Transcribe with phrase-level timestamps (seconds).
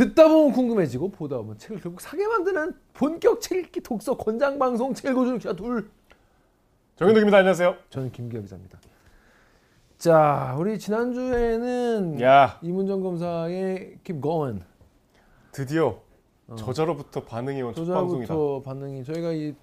[0.00, 4.94] 듣다 보면 궁금해지고 보다 보면 책을 결국 사게 만드는 본격 책 읽기 독서 권장 방송
[4.94, 5.90] 책 읽어주는 기자 둘.
[6.96, 7.36] 정현덕입니다.
[7.36, 7.76] 안녕하세요.
[7.90, 8.78] 저는 김기혁 기자입니다.
[9.98, 14.64] 자, 우리 지난주에는 야 이문정 검사의 Keep Going
[15.52, 16.00] 드디어
[16.56, 18.26] 저자로부터 반응이 온첫 방송이다.
[18.32, 19.54] 조자부터 반응이 저희가 이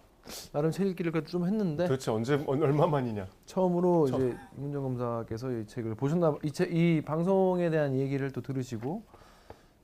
[0.51, 3.25] 나름 책 읽기를 좀 했는데 도대체 언제 어, 얼마 만이냐?
[3.47, 8.29] 처음으로 저- 이제 이문정 검사께서 이 책을 보셨나 봐- 이, 책, 이 방송에 대한 얘기를
[8.31, 9.01] 또 들으시고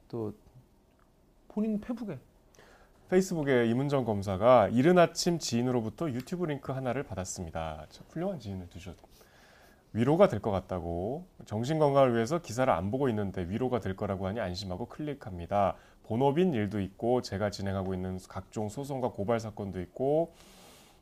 [0.10, 0.34] 또
[1.54, 2.18] 본인 페북에
[3.10, 7.86] 페이스북에 이문정 검사가 이른 아침 지인으로부터 유튜브 링크 하나를 받았습니다.
[7.90, 8.96] 참 훌륭한 지인을 두셨.
[9.94, 14.40] 위로가 될 것 같다고 정신 건강을 위해서 기사를 안 보고 있는데 위로가 될 거라고 하니
[14.40, 15.76] 안심하고 클릭합니다.
[16.02, 20.34] 본업인 일도 있고 제가 진행하고 있는 각종 소송과 고발 사건도 있고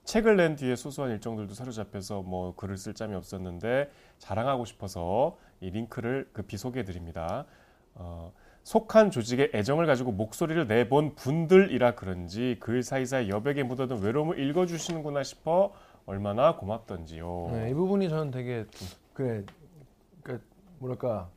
[0.03, 6.29] 책을 낸 뒤에 소소한 일정들도 사로잡혀서 뭐 글을 쓸 짬이 없었는데 자랑하고 싶어서 이 링크를
[6.33, 7.45] 급히 소개해 드립니다.
[7.95, 8.33] 어,
[8.63, 15.73] 속한 조직에 애정을 가지고 목소리를 내본 분들이라 그런지 글 사이사이 여백에 묻어든 외로움을 읽어주시는구나 싶어
[16.05, 17.49] 얼마나 고맙던지요.
[17.53, 18.65] 네, 이 부분이 저는 되게
[19.13, 19.43] 그래
[20.23, 20.41] 그
[20.79, 21.29] 뭐랄까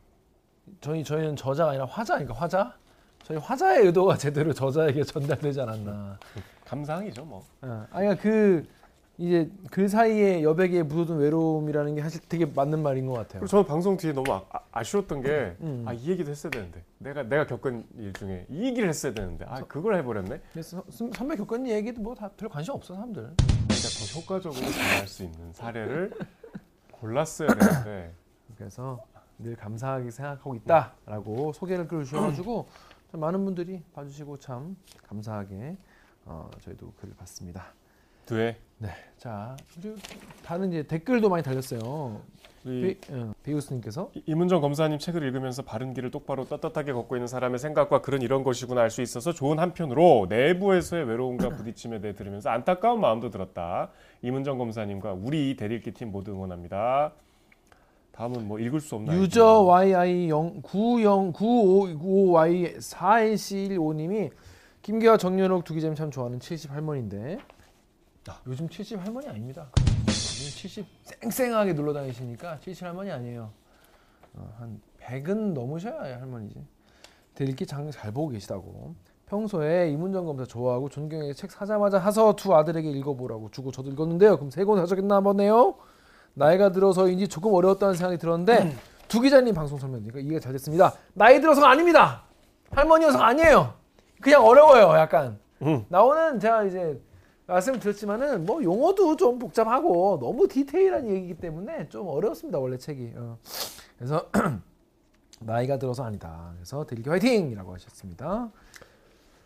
[0.81, 2.75] 저희 저희는 저자가 아니라 화자니까 화자
[3.23, 6.19] 저희 화자의 의도가 제대로 저자에게 전달되지 않았나.
[6.67, 7.45] 감상이죠 뭐.
[7.63, 8.67] 아, 아니 그
[9.17, 13.41] 이제 글 사이에 여백에 묻어둔 외로움이라는 게 사실 되게 맞는 말인 것 같아요.
[13.41, 15.85] 그리고 저는 방송 뒤에 너무 아, 아, 쉬웠던 게 음.
[15.87, 19.61] 아 이 얘기도 했어야 되는데 내가 내가 겪은 일 중에 이 얘기를 했어야 되는데 아
[19.69, 20.41] 그걸 해버렸네.
[20.53, 23.23] 그래서 선- 선배 겪은 얘기도 뭐 다 별 관심 없어 사람들.
[23.23, 26.11] 그러니까 더 효과적으로 전할 수 있는 사례를
[26.91, 28.13] 골랐어야 되는데
[28.57, 28.99] 그래서
[29.39, 32.67] 늘 감사하게 생각하고 있다라고 소개를 글 주셔가지고
[33.13, 34.77] 참 많은 분들이 봐주시고 참
[35.07, 35.77] 감사하게
[36.25, 37.67] 어, 저희도 글을 봤습니다.
[38.27, 38.57] 뒤에
[39.19, 39.97] 자 그리고
[40.45, 41.81] 다른 이제 댓글도 많이 달렸어요.
[41.85, 42.23] 어,
[43.43, 48.23] 베이우스님께서 이- 이문정 검사님 책을 읽으면서 바른 길을 똑바로 떳떳하게 걷고 있는 사람의 생각과 글은
[48.23, 53.91] 이런 것이구나 알 수 있어서 좋은 한편으로 내부에서의 외로움과 부딪힘에 대해 들으면서 안타까운 마음도 들었다.
[54.23, 57.13] 이문정 검사님과 우리 대리기 팀 모두 응원합니다.
[58.13, 59.21] 다음은 뭐 읽을 수 없나요?
[59.21, 64.31] 유저 YI 0 90 9595 Y 4NC15님이
[64.83, 67.54] 김기화 정연옥 두 기자님 참 좋아하는 70 할머니인데 아.
[68.47, 69.67] 요즘 70 할머니 아닙니다.
[70.09, 70.87] 요즘 70
[71.31, 73.51] 쌩쌩하게 눌러 다니시니까 70 할머니 아니에요.
[74.35, 76.65] 어, 한 100은 넘으셔야 할머니지.
[77.35, 78.95] 대리기 장잘 보고 계시다고.
[79.27, 84.37] 평소에 이문정 검사 좋아하고 존경해 책 사자마자 하서 두 아들에게 읽어보라고 주고 저도 읽었는데요.
[84.37, 85.75] 그럼 세 권 사셨겠나 보네요.
[86.35, 88.75] 나이가 들어서인지 조금 어려웠다는 생각이 들었는데
[89.09, 90.93] 두 기자님 방송 설명 드니까 이해가 잘 됐습니다.
[91.13, 92.23] 나이 들어서가 아닙니다.
[92.71, 93.75] 할머니여서가 아니에요.
[94.21, 94.99] 그냥 어려워요.
[94.99, 95.85] 약간 음.
[95.89, 97.01] 나오는 제가 이제
[97.47, 102.59] 말씀을 드렸지만은 뭐 용어도 좀 복잡하고 너무 디테일한 얘기이기 때문에 좀 어렵습니다.
[102.59, 103.13] 원래 책이.
[103.17, 103.39] 어.
[103.99, 104.31] 그래서
[105.41, 106.53] 나이가 들어서 아니다.
[106.57, 108.51] 그래서 들기 화이팅이라고 하셨습니다.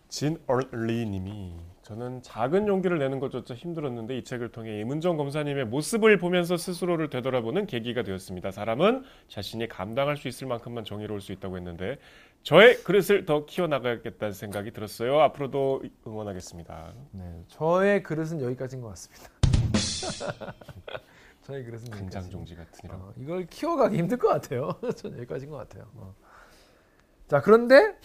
[0.08, 6.18] 진 얼리 님이 저는 작은 용기를 내는 것조차 힘들었는데 이 책을 통해 이문정 검사님의 모습을
[6.18, 8.50] 보면서 스스로를 되돌아보는 계기가 되었습니다.
[8.50, 11.96] 사람은 자신이 감당할 수 있을 만큼만 정의로울 수 있다고 했는데
[12.42, 15.20] 저의 그릇을 더 키워나가야겠다는 생각이 들었어요.
[15.20, 16.92] 앞으로도 응원하겠습니다.
[17.12, 19.30] 네, 저의 그릇은 여기까지인 것 같습니다.
[21.42, 22.02] 저의 그릇은 여기까지.
[22.02, 23.00] 간장 종지 같은 이런.
[23.00, 24.78] 어, 이걸 키워가기 힘들 것 같아요.
[24.96, 25.90] 전 여기까지인 것 같아요.
[25.94, 26.14] 어.
[27.28, 27.96] 자 그런데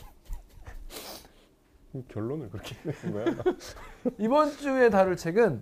[2.07, 3.43] 결론을 그렇게 내는 거야?
[4.17, 5.61] 이번 주에 다룰 책은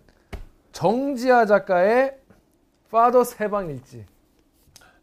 [0.71, 2.17] 정지아 작가의
[2.89, 4.05] 파더스 해방일지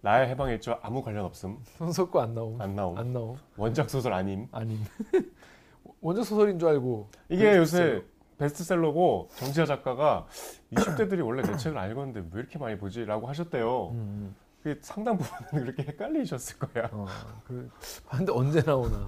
[0.01, 1.59] 나의 해방 일지와 아무 관련 없음.
[1.77, 2.99] 손석구 안 나옴 안 나옴.
[2.99, 4.47] 안 나옴 원작 소설 아님.
[4.53, 4.79] 아님
[6.01, 8.05] 원작 소설인 줄 알고 이게 요새
[8.39, 10.27] 베스트셀러고 정지아 작가가
[10.73, 13.89] 20대들이 원래 내 책을 안 읽었는데 왜 이렇게 많이 보지라고 하셨대요.
[13.91, 16.89] 음, 그게 상당 부분은 그렇게 헷갈리셨을 거야.
[16.93, 17.07] 어,
[17.45, 17.69] 그,
[18.09, 19.07] 근데 언제 나오나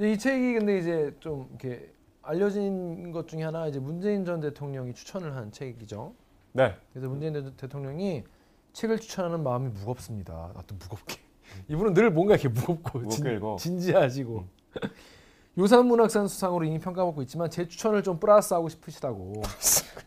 [0.00, 4.94] 근데 이 책이 근데 이제 좀 이렇게 알려진 것 중에 하나 이제 문재인 전 대통령이
[4.94, 6.14] 추천을 한 책이죠
[6.52, 6.74] 네.
[6.94, 8.24] 그래서 문재인 대- 대통령이
[8.72, 10.52] 책을 추천하는 마음이 무겁습니다.
[10.54, 11.18] 나도 무겁게.
[11.68, 13.56] 이분은 늘 뭔가 이렇게 무겁고 무겁게 읽어.
[13.60, 14.44] 진지하시고
[15.58, 19.42] 요산문학상 수상으로 이미 평가받고 있지만 제 추천을 좀 플러스하고 싶으시다고.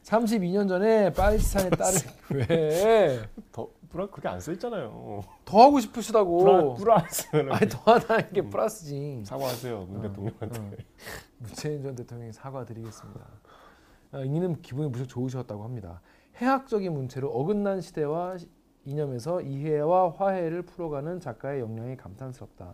[0.06, 2.00] 32년 전에 팔레스타인의 딸을
[2.50, 3.22] 왜?
[3.52, 5.22] 더 브라 그게 안 써 있잖아요.
[5.46, 6.74] 더 하고 싶으시다고.
[6.76, 9.22] 브라 브라스는 아니 더 하다는 게 플러스지.
[9.24, 10.60] 사과하세요 문 어, 대통령한테.
[10.60, 10.72] 어.
[11.38, 13.22] 문재인 전 대통령이 사과드리겠습니다.
[14.14, 16.02] 아, 이는 기분이 무척 좋으셨다고 합니다.
[16.38, 18.50] 해학적인 문체로 어긋난 시대와 시-
[18.86, 22.74] 이념에서 이해와 화해를 풀어가는 작가의 역량이 감탄스럽다.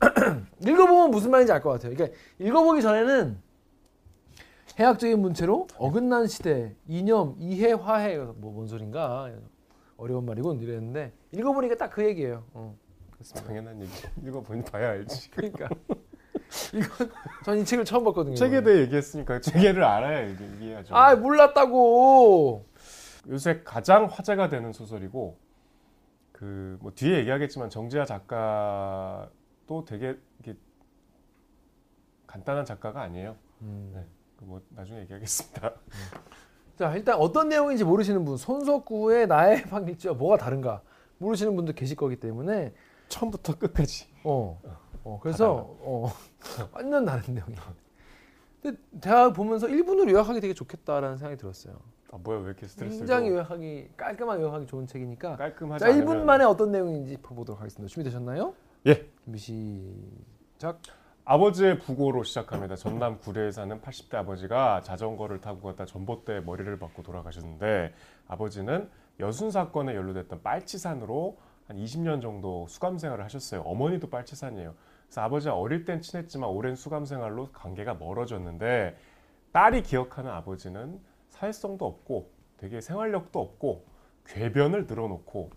[0.66, 1.94] 읽어보면 무슨 말인지 알 것 같아요.
[1.94, 3.38] 그러니까 읽어보기 전에는
[4.78, 9.30] 해학적인 문체로 어긋난 시대, 이념, 이해, 화해 뭐뭔 소린가
[10.02, 12.44] 어려운 말이군 이랬는데 읽어보니까 딱 그 얘기예요.
[12.52, 12.76] 어.
[13.46, 13.90] 당연한 얘기.
[14.26, 15.30] 읽어보니 봐야 알지.
[15.32, 15.68] 그러니까
[16.74, 17.10] 이건
[17.44, 18.34] 전 이 책을 처음 봤거든요.
[18.34, 20.26] 책에 대해 얘기했으니까 책에를 알아야
[20.60, 20.94] 이해하죠.
[20.94, 22.66] 아 몰랐다고.
[23.28, 25.38] 요새 가장 화제가 되는 소설이고
[26.32, 30.16] 그 뭐 뒤에 얘기하겠지만 정지아 작가도 되게
[32.26, 33.36] 간단한 작가가 아니에요.
[33.60, 33.92] 음.
[33.94, 34.04] 네.
[34.38, 35.72] 그뭐 나중에 얘기하겠습니다.
[36.76, 40.82] 자 일단 어떤 내용인지 모르시는 분 손석구의 나의 방일지와 뭐가 다른가
[41.18, 42.72] 모르시는 분도 계실 거기 때문에
[43.08, 44.08] 처음부터 끝까지.
[44.24, 44.60] 어,
[45.04, 46.12] 어 그래서 어,
[46.72, 47.60] 완전 다른 내용이에요.
[48.62, 51.78] 근데 대학 보면서 일본어로 요약하기 되게 좋겠다라는 생각이 들었어요.
[52.10, 52.98] 아 뭐야 왜 이렇게 스트레스?
[52.98, 57.90] 굉장히 요약하기 깔끔하게 요약하기 좋은 책이니까 깔끔하지 자 않으면 1분 만에 어떤 내용인지 보도록 하겠습니다.
[57.92, 58.54] 준비되셨나요?
[58.86, 59.08] 예.
[59.24, 60.80] 준비 시작.
[61.32, 62.76] 아버지의 부고로 시작합니다.
[62.76, 67.94] 전남 구례에 사는 80대 아버지가 자전거를 타고 갔다 전봇대에 머리를 박고 돌아가셨는데
[68.28, 71.38] 아버지는 여순 사건에 연루됐던 빨치산으로
[71.68, 73.62] 한 20년 정도 수감 생활을 하셨어요.
[73.62, 74.74] 어머니도 빨치산이에요.
[75.06, 78.98] 그래서 아버지가 어릴 땐 친했지만 오랜 수감 생활로 관계가 멀어졌는데
[79.52, 81.00] 딸이 기억하는 아버지는
[81.30, 83.86] 사회성도 없고 되게 생활력도 없고
[84.26, 85.48] 궤변을 늘어놓고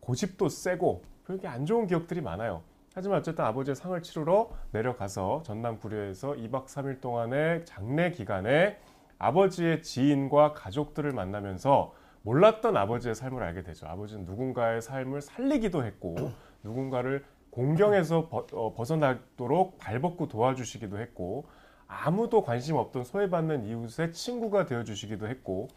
[0.00, 2.64] 고집도 세고 그렇게 안 좋은 기억들이 많아요.
[2.96, 8.78] 하지만 어쨌든 아버지의 상을 치르러 내려가서 전남 구례에서 2박 3일 동안의 장례 기간에
[9.18, 13.86] 아버지의 지인과 가족들을 만나면서 몰랐던 아버지의 삶을 알게 되죠.
[13.86, 16.16] 아버지는 누군가의 삶을 살리기도 했고
[16.64, 21.44] 누군가를 공경에서 벗- 어, 벗어나도록 발벗고 도와주시기도 했고
[21.86, 25.68] 아무도 관심 없던 소외받는 이웃의 친구가 되어주시기도 했고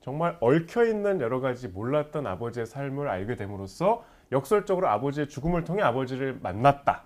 [0.00, 6.38] 정말 얽혀 있는 여러 가지 몰랐던 아버지의 삶을 알게 됨으로써 역설적으로 아버지의 죽음을 통해 아버지를
[6.42, 7.04] 만났다.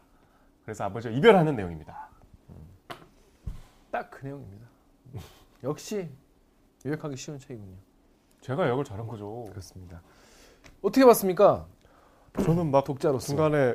[0.65, 2.09] 그래서 아버지와 이별하는 내용입니다.
[3.91, 4.67] 딱 그 내용입니다.
[5.65, 6.09] 역시
[6.85, 7.77] 요약하기 쉬운 책이군요.
[8.41, 9.47] 제가 역을 잘한 거죠.
[9.51, 10.01] 그렇습니다.
[10.83, 11.67] 어떻게 봤습니까?
[12.43, 13.27] 저는 막 독자로서.
[13.27, 13.75] 중간에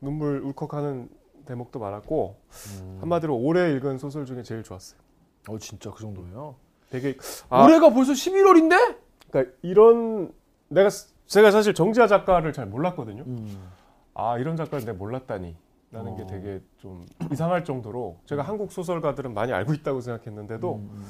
[0.00, 1.08] 눈물 울컥하는
[1.46, 2.38] 대목도 많았고
[2.80, 2.98] 음.
[3.00, 5.00] 한마디로 올해 읽은 소설 중에 제일 좋았어요.
[5.48, 6.54] 어 진짜 그 정도예요?
[6.90, 7.16] 되게
[7.48, 8.98] 아, 올해가 벌써 11월인데?
[9.30, 10.32] 그러니까 이런
[10.68, 10.88] 내가
[11.32, 13.22] 제가 사실 정지아 작가를 잘 몰랐거든요.
[13.22, 13.70] 음.
[14.12, 15.56] 아 이런 작가를 내가 몰랐다니
[15.90, 16.26] 라는 게 어.
[16.26, 21.04] 되게 좀 이상할 정도로 제가 한국 소설가들은 많이 알고 있다고 생각했는데도 음.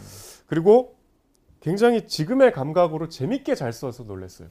[0.47, 0.95] 그리고
[1.59, 4.49] 굉장히 지금의 감각으로 재밌게 잘 써서 놀랐어요.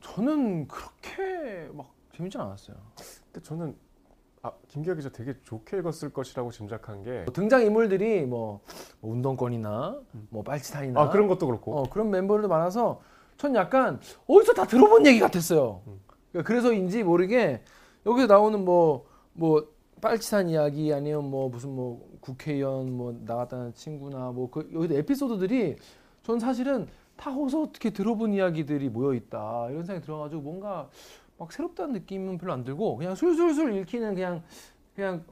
[0.00, 2.76] 저는 그렇게 막 재밌진 않았어요.
[3.32, 3.76] 근데 저는
[4.48, 8.60] 아, 김기혁 기자 되게 좋게 읽었을 것이라고 짐작한 게 등장 인물들이 뭐,
[9.00, 9.98] 뭐 운동권이나
[10.30, 13.00] 뭐 빨치산이나 아, 그런 것도 그렇고 어, 그런 멤버들도 많아서
[13.36, 15.82] 전 약간 어디서 다 들어본 얘기 같았어요.
[15.86, 16.00] 음.
[16.32, 17.62] 그러니까 그래서인지 모르게
[18.06, 19.68] 여기서 나오는 뭐뭐
[20.00, 25.76] 빨치산 이야기 아니면 뭐 무슨 뭐 국회의원 뭐 나갔다는 친구나 뭐 그 여기도 에피소드들이
[26.22, 30.88] 전 사실은 다 어디서 어떻게 들어본 이야기들이 모여 있다 이런 생각이 들어가지고 뭔가
[31.38, 34.42] 막 새롭다는 느낌은 별로 안 들고 그냥 술술술 읽히는 그냥
[34.94, 35.24] 그냥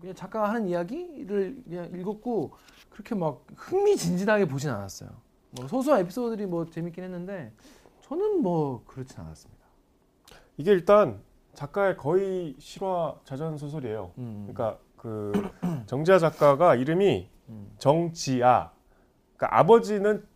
[0.00, 2.52] 그냥 작가가 하는 이야기를 그냥 읽었고
[2.90, 5.10] 그렇게 막 흥미진진하게 보진 않았어요.
[5.52, 7.52] 뭐 소소한 에피소드들이 뭐 재밌긴 했는데
[8.02, 9.64] 저는 뭐 그렇진 않았습니다.
[10.58, 11.20] 이게 일단
[11.54, 14.12] 작가의 거의 실화 자전 소설이에요.
[14.18, 14.46] 음.
[14.52, 15.32] 그러니까 그
[15.86, 17.74] 정지아 작가가 이름이 음.
[17.78, 18.72] 정지아.
[19.36, 20.26] 그러니까 아버지는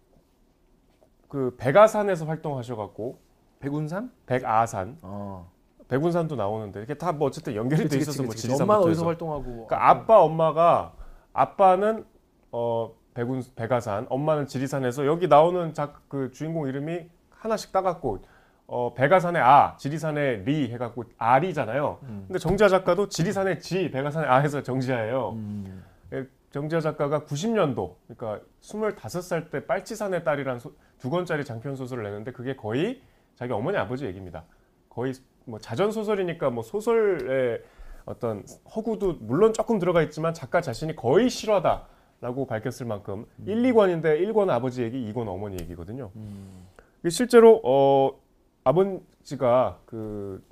[1.28, 3.18] 그 백아산에서 활동하셔갖고
[3.60, 4.10] 백운산?
[4.26, 5.50] 백아산, 어.
[5.88, 8.42] 백운산도 나오는데 이게 다 뭐 어쨌든 연결이 돼 그치, 있어서 그치, 뭐 그치.
[8.42, 9.06] 지리산부터 엄마는 어디서 해서.
[9.06, 10.92] 활동하고 그러니까 아빠 엄마가
[11.32, 12.04] 아빠는
[12.52, 18.18] 어 백운 백아산, 엄마는 지리산에서 여기 나오는 작 그 주인공 이름이 하나씩 따갖고
[18.66, 21.98] 어 백아산의 아, 지리산의 리 해갖고 아리잖아요.
[22.02, 22.24] 음.
[22.26, 25.30] 근데 정지아 작가도 지리산의 지, 백아산의 아 해서 정지아예요.
[25.30, 25.84] 음.
[26.12, 32.32] 예, 정지아 작가가 90년도, 그러니까 25살 때 빨치산의 딸이란 소- 두 권짜리 장편 소설을 내는데
[32.32, 33.00] 그게 거의
[33.38, 34.42] 자기 어머니 아버지 얘기입니다.
[34.88, 35.12] 거의
[35.44, 37.62] 뭐 자전 소설이니까 뭐 소설의
[38.04, 44.50] 어떤 허구도 물론 조금 들어가 있지만 작가 자신이 거의 실화다라고 밝혔을 만큼 1, 2권인데 1권은
[44.50, 46.10] 아버지 얘기, 2권은 어머니 얘기거든요.
[46.16, 46.66] 음.
[47.08, 48.20] 실제로 어
[48.64, 50.44] 아버지가 그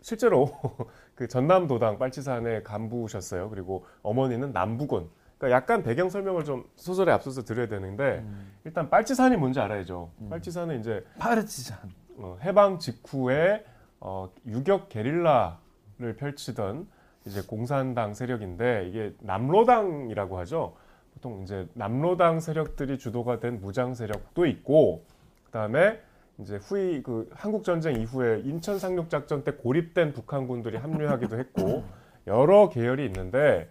[0.00, 0.50] 실제로
[1.14, 3.50] 그 전남도당 빨치산의 간부셨어요.
[3.50, 5.08] 그리고 어머니는 남부군.
[5.44, 8.52] 그러니까 약간 배경 설명을 좀 소설에 앞서서 드려야 되는데 음.
[8.64, 10.10] 일단 빨치산이 뭔지 알아야죠.
[10.20, 10.30] 음.
[10.30, 11.78] 빨치산은 이제 파르치잔.
[12.16, 13.64] 어, 해방 직후에
[14.00, 16.86] 어, 유격 게릴라를 펼치던
[17.26, 20.76] 이제 공산당 세력인데 이게 남로당이라고 하죠.
[21.12, 25.04] 보통 이제 남로당 세력들이 주도가 된 무장 세력도 있고
[25.46, 26.00] 그다음에
[26.38, 31.84] 이제 후이 그 한국 전쟁 이후에 인천 상륙 작전 때 고립된 북한군들이 합류하기도 했고
[32.26, 33.68] 여러 계열이 있는데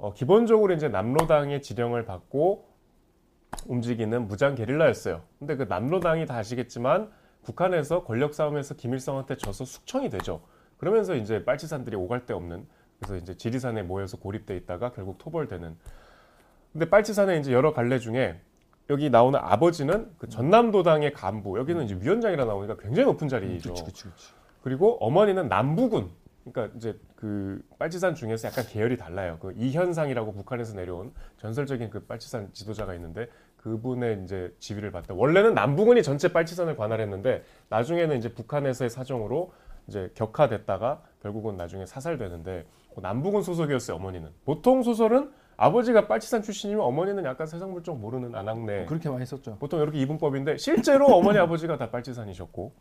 [0.00, 2.64] 어, 기본적으로 이제 남로당의 지령을 받고
[3.66, 5.20] 움직이는 무장 게릴라였어요.
[5.38, 7.10] 근데 그 남로당이 다 아시겠지만
[7.42, 10.40] 북한에서 권력 싸움에서 김일성한테 져서 숙청이 되죠.
[10.78, 12.66] 그러면서 이제 빨치산들이 오갈 데 없는
[12.98, 15.76] 그래서 이제 지리산에 모여서 고립돼 있다가 결국 토벌되는.
[16.72, 18.40] 근데 빨치산에 이제 여러 갈래 중에
[18.88, 23.70] 여기 나오는 아버지는 그 전남도당의 간부 여기는 이제 위원장이라 나오니까 굉장히 높은 자리죠.
[23.70, 24.28] 그치, 그치, 그치.
[24.62, 26.10] 그리고 어머니는 남부군.
[26.52, 29.38] 그러니까 이제 그 빨치산 중에서 약간 계열이 달라요.
[29.40, 33.28] 그 이현상이라고 북한에서 내려온 전설적인 그 빨치산 지도자가 있는데
[33.58, 35.14] 그분의 이제 지위를 받다.
[35.14, 39.52] 원래는 남부군이 전체 빨치산을 관할했는데 나중에는 이제 북한에서의 사정으로
[39.86, 43.96] 이제 격화됐다가 결국은 나중에 사살되는데 그 남부군 소속이었어요.
[43.96, 44.30] 어머니는.
[44.44, 45.30] 보통 소설은
[45.64, 48.86] 아버지가 빨치산 출신이면 어머니는 약간 세상 물정 모르는 아낙네.
[48.86, 49.58] 그렇게 많이 썼죠.
[49.58, 52.72] 보통 이렇게 이분법인데 실제로 어머니 아버지가 다 빨치산이셨고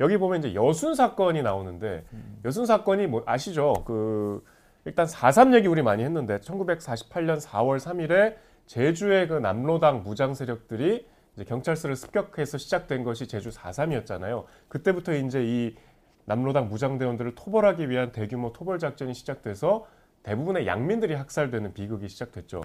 [0.00, 2.04] 여기 보면 이제 여순 사건이 나오는데
[2.44, 3.84] 여순 사건이 뭐 아시죠?
[3.86, 4.44] 그
[4.84, 8.34] 일단 4.3 얘기 우리 많이 했는데 1948년 4월 3일에
[8.66, 14.42] 제주의 그 남로당 무장 세력들이 이제 경찰서를 습격해서 시작된 것이 제주 4.3이었잖아요.
[14.66, 15.76] 그때부터 이제 이
[16.24, 19.86] 남로당 무장대원들을 토벌하기 위한 대규모 토벌 작전이 시작돼서
[20.24, 22.62] 대부분의 양민들이 학살되는 비극이 시작됐죠.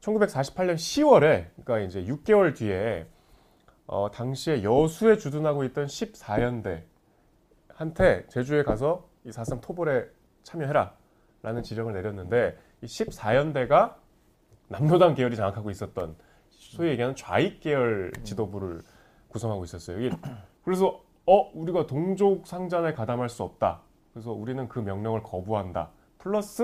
[0.00, 3.06] 1948년 10월에 그러니까 이제 6개월 뒤에
[3.86, 6.82] 어, 당시에 여수에 주둔하고 있던 14연대
[7.68, 10.06] 한테 제주에 가서 이 4.3 토벌에
[10.42, 10.94] 참여해라
[11.42, 13.96] 라는 지령을 내렸는데 이 14연대가
[14.68, 16.16] 남로당 계열이 장악하고 있었던
[16.50, 18.80] 소위 얘기하는 좌익 계열 지도부를
[19.28, 20.10] 구성하고 있었어요.
[20.64, 23.82] 그래서 어 우리가 동족 상잔에 가담할 수 없다.
[24.12, 25.90] 그래서 우리는 그 명령을 거부한다.
[26.24, 26.62] 플러스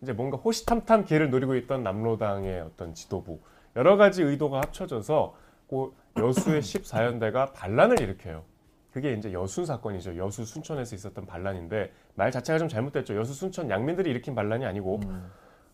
[0.00, 3.38] 이제 뭔가 호시탐탐 기회를 노리고 있던 남로당의 어떤 지도부
[3.76, 5.36] 여러 가지 의도가 합쳐져서
[5.68, 8.44] 그 여수의 14연대가 반란을 일으켜요.
[8.92, 10.16] 그게 이제 여순 사건이죠.
[10.16, 13.16] 여수 순천에서 있었던 반란인데 말 자체가 좀 잘못됐죠.
[13.16, 15.00] 여수 순천 양민들이 일으킨 반란이 아니고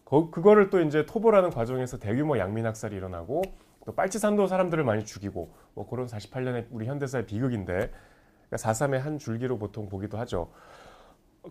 [0.05, 3.43] 거, 그거를 또 이제 토벌하는 과정에서 대규모 양민 학살이 일어나고
[3.87, 7.93] 또 빨치산도 사람들을 많이 죽이고 뭐 그런 48년의 우리 현대사의 비극인데
[8.51, 10.51] 4.3의 한 줄기로 보통 보기도 하죠.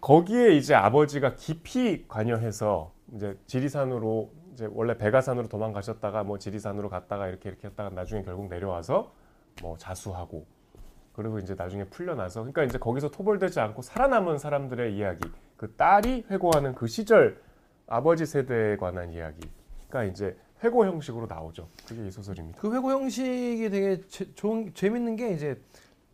[0.01, 7.49] 거기에 이제 아버지가 깊이 관여해서 이제 지리산으로 이제 원래 백아산으로 도망가셨다가 뭐 지리산으로 갔다가 이렇게
[7.49, 9.13] 이렇게 했다가 나중에 결국 내려와서
[9.61, 10.45] 뭐 자수하고
[11.13, 16.75] 그리고 이제 나중에 풀려나서 그러니까 이제 거기서 토벌되지 않고 살아남은 사람들의 이야기 그 딸이 회고하는
[16.75, 17.41] 그 시절
[17.87, 21.67] 아버지 세대에 관한 이야기가 이제 회고 형식으로 나오죠.
[21.87, 22.59] 그게 이 소설입니다.
[22.59, 25.59] 그 회고 형식이 되게 제, 좋은 재밌는 게 이제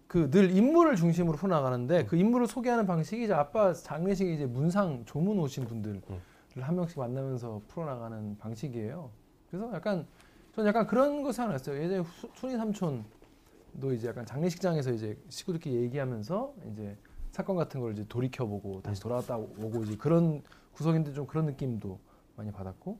[0.07, 5.39] 그 늘 인물을 중심으로 풀어나가는데 그 인물을 소개하는 방식이 이제 아빠 장례식에 이제 문상 조문
[5.39, 6.21] 오신 분들을 음.
[6.61, 9.09] 한 명씩 만나면서 풀어나가는 방식이에요.
[9.49, 10.05] 그래서 약간
[10.53, 11.77] 저는 약간 그런 거 생각났어요.
[11.77, 16.95] 예전에 후- 순이 삼촌도 이제 약간 장례식장에서 이제 식구들끼리 얘기하면서 이제
[17.31, 20.41] 사건 같은 걸 이제 돌이켜보고 다시 돌아왔다 오고 이제 그런
[20.73, 21.99] 구석인데 좀 그런 느낌도
[22.37, 22.97] 많이 받았고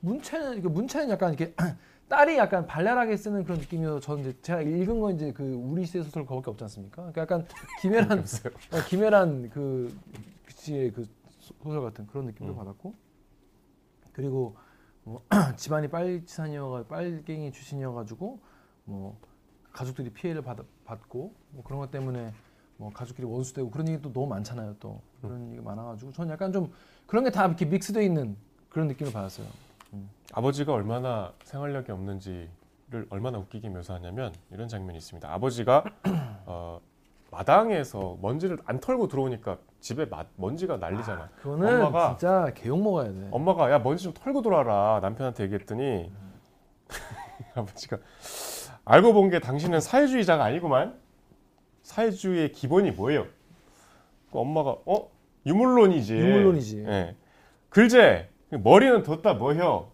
[0.00, 1.54] 문채는 그 문채는 약간 이렇게
[2.08, 6.02] 딸이 약간 발랄하게 쓰는 그런 느낌이어서 저는 이제 제가 읽은 건 이제 그 우리 시대
[6.02, 7.10] 소설 그거밖에 없지 않습니까?
[7.12, 7.46] 그러니까 약간.
[8.72, 9.96] 어, 김혜란 그
[10.48, 11.04] 씨의 그
[11.40, 12.56] 소- 소설 같은 그런 느낌도 음.
[12.56, 12.94] 받았고
[14.12, 14.56] 그리고
[15.04, 15.22] 뭐
[15.56, 18.38] 집안이 빨치산이어가 빨갱이 출신이어가지고
[18.84, 19.18] 뭐
[19.72, 22.32] 가족들이 피해를 받, 받고 뭐 그런 것 때문에
[22.76, 26.72] 뭐 가족끼리 원수되고 그런 얘기도 너무 많잖아요 또 그런 얘기 많아가지고 저는 약간 좀
[27.06, 28.36] 그런 게 다 이렇게 믹스돼 있는
[28.68, 29.46] 그런 느낌을 받았어요.
[30.32, 32.48] 아버지가 얼마나 생활력이 없는지를
[33.10, 35.32] 얼마나 웃기게 묘사하냐면 이런 장면이 있습니다.
[35.32, 35.84] 아버지가
[36.46, 36.80] 어,
[37.30, 41.28] 마당에서 먼지를 안 털고 들어오니까 집에 마- 먼지가 난리잖아.
[41.42, 43.28] 그거는 엄마가- 진짜 개욕 먹어야 돼.
[43.30, 46.10] 엄마가 야 먼지 좀 털고 들어와라 남편한테 얘기했더니
[47.54, 47.98] 아버지가
[48.84, 50.98] 알고 본 게 당신은 사회주의자가 아니구만.
[51.82, 53.26] 사회주의의 기본이 뭐예요?
[54.32, 55.08] 그 엄마가 어
[55.46, 56.16] 유물론이지.
[56.16, 56.84] 유물론이지.
[56.86, 57.16] 예.
[57.68, 59.88] 글제 머리는 뒀다 뭐혀.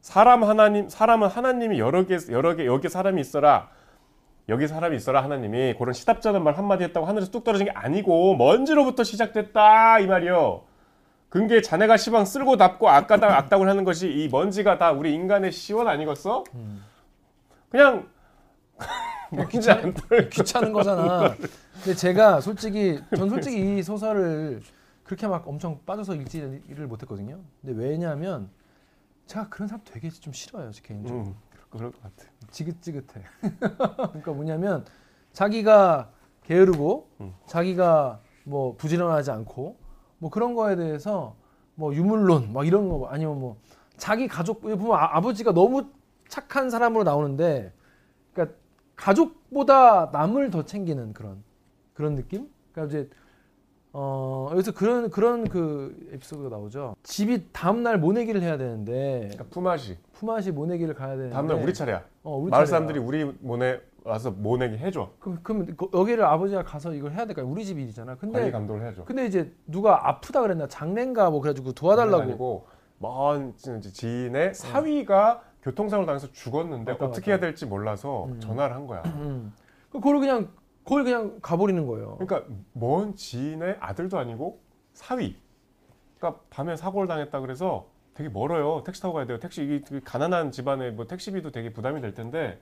[0.00, 3.68] 사람 하나님 사람은 하나님이 여러 개 여러 개 여기 사람이 있어라.
[4.48, 9.04] 여기 사람이 있어라 하나님이 그런 시답잖은 말 한마디 했다고 하늘에서 뚝 떨어진 게 아니고 먼지로부터
[9.04, 10.62] 시작됐다 이 말이요.
[11.28, 15.86] 근게 자네가 시방 쓸고 닦고 악가당 악당을 하는 것이 이 먼지가 다 우리 인간의 시원
[15.86, 16.44] 아니겠어?
[16.54, 16.82] 음.
[17.70, 18.08] 그냥
[19.82, 20.30] 안 털.
[20.30, 21.34] 귀찮은 거잖아.
[21.84, 24.62] 근데 제가 솔직히 전 솔직히 이 소설을
[25.08, 27.40] 그렇게 막 엄청 빠져서 읽지를 못했거든요.
[27.62, 28.50] 근데 왜냐하면
[29.24, 31.28] 제가 그런 사람 되게 좀 싫어요, 제 개인적으로.
[31.28, 31.34] 음,
[31.70, 32.30] 그럴 것 같아.
[32.50, 33.24] 지긋지긋해.
[33.96, 34.84] 그러니까 뭐냐면
[35.32, 36.10] 자기가
[36.42, 37.34] 게으르고 음.
[37.46, 39.78] 자기가 뭐 부지런하지 않고
[40.18, 41.36] 뭐 그런 거에 대해서
[41.74, 43.56] 뭐 유물론 막 이런 거 아니면 뭐
[43.96, 45.88] 자기 가족 보면 아, 아버지가 너무
[46.28, 47.72] 착한 사람으로 나오는데
[48.34, 48.58] 그러니까
[48.94, 51.42] 가족보다 남을 더 챙기는 그런
[51.94, 52.50] 그런 느낌?
[52.72, 53.10] 그러니까 이제
[54.00, 56.94] 어 여기서 그런 그런 그 에피소드가 나오죠.
[57.02, 59.96] 집이 다음 날 모내기를 해야 되는데 그러니까 품앗이.
[60.12, 62.04] 품앗이 모내기를 가야 되는데 다음 날 우리 차례야.
[62.22, 62.66] 어, 우리 마을 차례야.
[62.66, 65.10] 사람들이 우리 모네 와서 모내게 해줘.
[65.18, 67.48] 그럼, 그럼 거- 여기를 아버지가 가서 이걸 해야 될까 요?
[67.48, 68.14] 우리 집 일이잖아.
[68.14, 69.04] 관리 근데 감독을 해줘.
[69.04, 72.22] 근데 이제 누가 아프다 그랬나 장례인가 뭐 그래가지고 도와달라고.
[72.22, 72.66] 아니고
[72.98, 77.32] 먼 이제 지인의 사위가 교통사고를 당해서 죽었는데 맞다, 어떻게 맞다.
[77.32, 78.38] 해야 될지 몰라서 음.
[78.38, 79.02] 전화를 한 거야.
[79.06, 79.52] 음.
[79.90, 80.48] 그걸 그냥
[80.88, 82.16] 그걸 그냥 가버리는 거예요.
[82.18, 84.58] 그러니까 먼 지인의 아들도 아니고
[84.94, 85.36] 사위.
[86.16, 88.82] 그러니까 밤에 사고를 당했다 그래서 되게 멀어요.
[88.84, 89.38] 택시 타고 가야 돼요.
[89.38, 92.58] 택시 이게 되게 가난한 집안에 뭐 택시비도 되게 부담이 될 텐데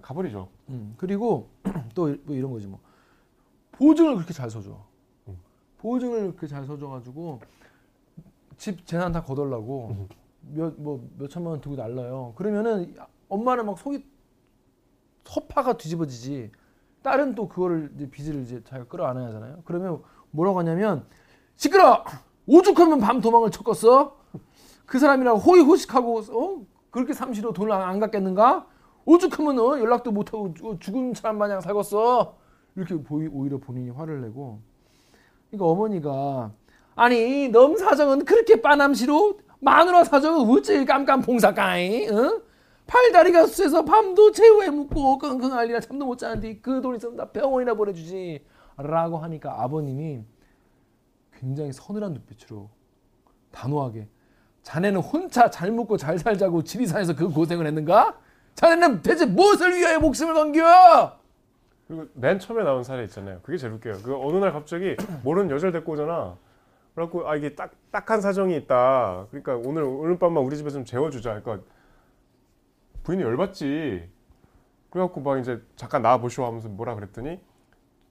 [0.00, 0.48] 가버리죠.
[0.70, 1.50] 음, 그리고
[1.94, 2.80] 또 뭐 이런 거지 뭐
[3.72, 4.82] 보증을 그렇게 잘 서줘.
[5.28, 5.38] 음.
[5.76, 7.42] 보증을 그렇게 잘 서줘가지고
[8.56, 10.08] 집 재산 다 거덜라고 음.
[10.54, 12.32] 몇뭐 몇천만 원 들고 날라요.
[12.36, 12.96] 그러면은
[13.28, 14.02] 엄마는 막 속이
[15.24, 16.52] 서파가 뒤집어지지.
[17.02, 19.58] 딸은 또 그거를 이제 빚을 이제 자기가 끌어안아야 하잖아요.
[19.64, 21.04] 그러면 뭐라고 하냐면
[21.56, 22.04] 시끄러.
[22.46, 24.16] 오죽하면 밤 도망을 쳤겠어?
[24.86, 26.66] 그 사람이랑 호의호식하고 어?
[26.90, 28.66] 그렇게 삼시로 돈을 안, 안 갚겠는가?
[29.04, 29.78] 오죽하면 어?
[29.78, 32.34] 연락도 못하고 죽- 죽은 사람 마냥 살겠어?
[32.76, 34.60] 이렇게 보이, 오히려 본인이 화를 내고
[35.50, 36.50] 그러니까 어머니가
[36.96, 42.40] 아니 넘 사정은 그렇게 빠남시로 마누라 사정은 어째 깜깜 봉사까이 응?
[42.90, 47.74] 팔다리가 쑤해서 밤도 최후에 묵고 끙끙 앓리라 잠도 못 자는데 그 돈 있으면 나 병원이나
[47.74, 48.44] 보내주지
[48.76, 50.24] 라고 하니까 아버님이
[51.38, 52.68] 굉장히 서늘한 눈빛으로
[53.52, 54.08] 단호하게
[54.62, 58.18] 자네는 혼자 잘 먹고 잘 살자고 지리산에서 그 고생을 했는가?
[58.56, 61.16] 자네는 대체 무엇을 위하여 목숨을 건겨?
[61.86, 63.38] 그리고 맨 처음에 나온 사례 있잖아요.
[63.42, 63.98] 그게 제일 웃겨요.
[64.02, 66.36] 그 어느 날 갑자기 모르는 여자를 데리고 오잖아.
[66.94, 69.26] 그래갖고 아 이게 딱 딱한 사정이 있다.
[69.30, 71.40] 그러니까 오늘 오늘 밤만 우리 집에 좀 재워주자.
[71.40, 71.64] 그러니까
[73.02, 74.08] 부인이 열받지.
[74.90, 77.40] 그래갖고 막 이제 잠깐 나와 보시오 하면서 뭐라 그랬더니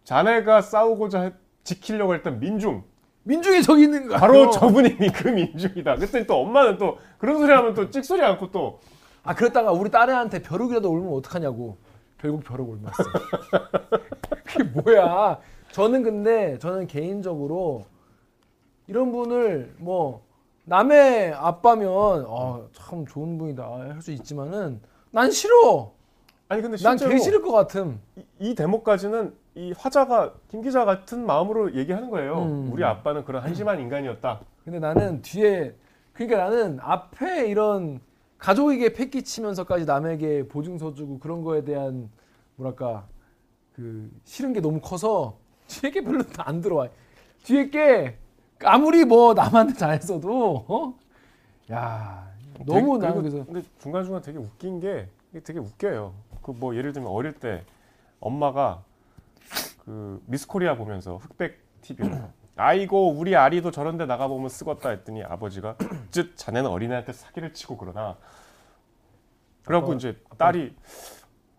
[0.06, 2.84] 자네가 싸우고자 했- 지키려고 했던 민중
[3.24, 4.18] 민중이 저기 있는 거야.
[4.18, 5.96] 바로 저분이 그 민중이다.
[5.98, 8.80] 그랬더니 또 엄마는 또 그런 소리 하면 또 찍소리 않고 또
[9.22, 11.78] 아 그랬다가 우리 딸애한테 벼룩이라도 울면 어떡하냐고.
[12.18, 13.04] 결국 벼룩 울었어.
[14.46, 15.40] 그게 뭐야?
[15.72, 17.86] 저는 근데 저는 개인적으로
[18.88, 20.26] 이런 분을 뭐
[20.70, 24.80] 남의 아빠면 어, 참 좋은 분이다 할 수 있지만은
[25.10, 25.92] 난 싫어.
[26.48, 28.00] 아니 근데 난 실제로 개 싫을 것 같음.
[28.16, 32.44] 이, 이 대목까지는 이 화자가 김 기자 같은 마음으로 얘기하는 거예요.
[32.44, 32.70] 음.
[32.72, 34.42] 우리 아빠는 그런 한심한 인간이었다.
[34.64, 35.74] 근데 나는 뒤에
[36.14, 38.00] 그러니까 나는 앞에 이런
[38.38, 42.12] 가족에게 패기치면서까지 남에게 보증서 주고 그런 거에 대한
[42.58, 43.08] 뭐랄까
[43.74, 46.90] 그 싫은 게 너무 커서 뒤에 게 별로 안 들어와.
[47.44, 48.19] 뒤에 게
[48.64, 50.94] 아무리 뭐 남한테 잘했어도 어?
[51.72, 52.28] 야
[52.66, 56.14] 너무 되게- 나는 그래서 근데 중간 중간 되게 웃긴 게 이게 되게 웃겨요.
[56.42, 57.64] 그 뭐 예를 들면 어릴 때
[58.20, 58.82] 엄마가
[59.86, 62.10] 그 미스코리아 보면서 흑백 TV로
[62.56, 65.76] 아이고 우리 아리도 저런데 나가 보면 쓰겄다 했더니 아버지가
[66.12, 68.18] 즉 자네는 어린애한테 사기를 치고 그러나
[69.64, 70.76] 그래갖고 아빠- 이제 딸이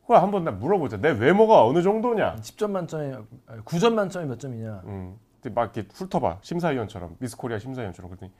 [0.02, 3.14] 그거 한번 나 물어보자 내 외모가 어느 정도냐 10점 만점에
[3.64, 4.82] 9점 만점에 몇 점이냐.
[4.86, 5.16] 음,
[5.48, 8.32] 막 이렇게 훑어봐 심사위원처럼 미스코리아 심사위원처럼 그랬더니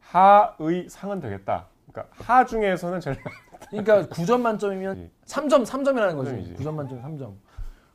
[0.00, 1.66] 하의 상은 되겠다.
[1.90, 3.16] 그러니까 하 중에서는 제일
[3.70, 5.10] 그러니까 9점 만점이면 예.
[5.26, 6.30] 3점 3점이라는 거지.
[6.30, 6.54] 삼점이지.
[6.54, 7.34] 9점 만점에 3점.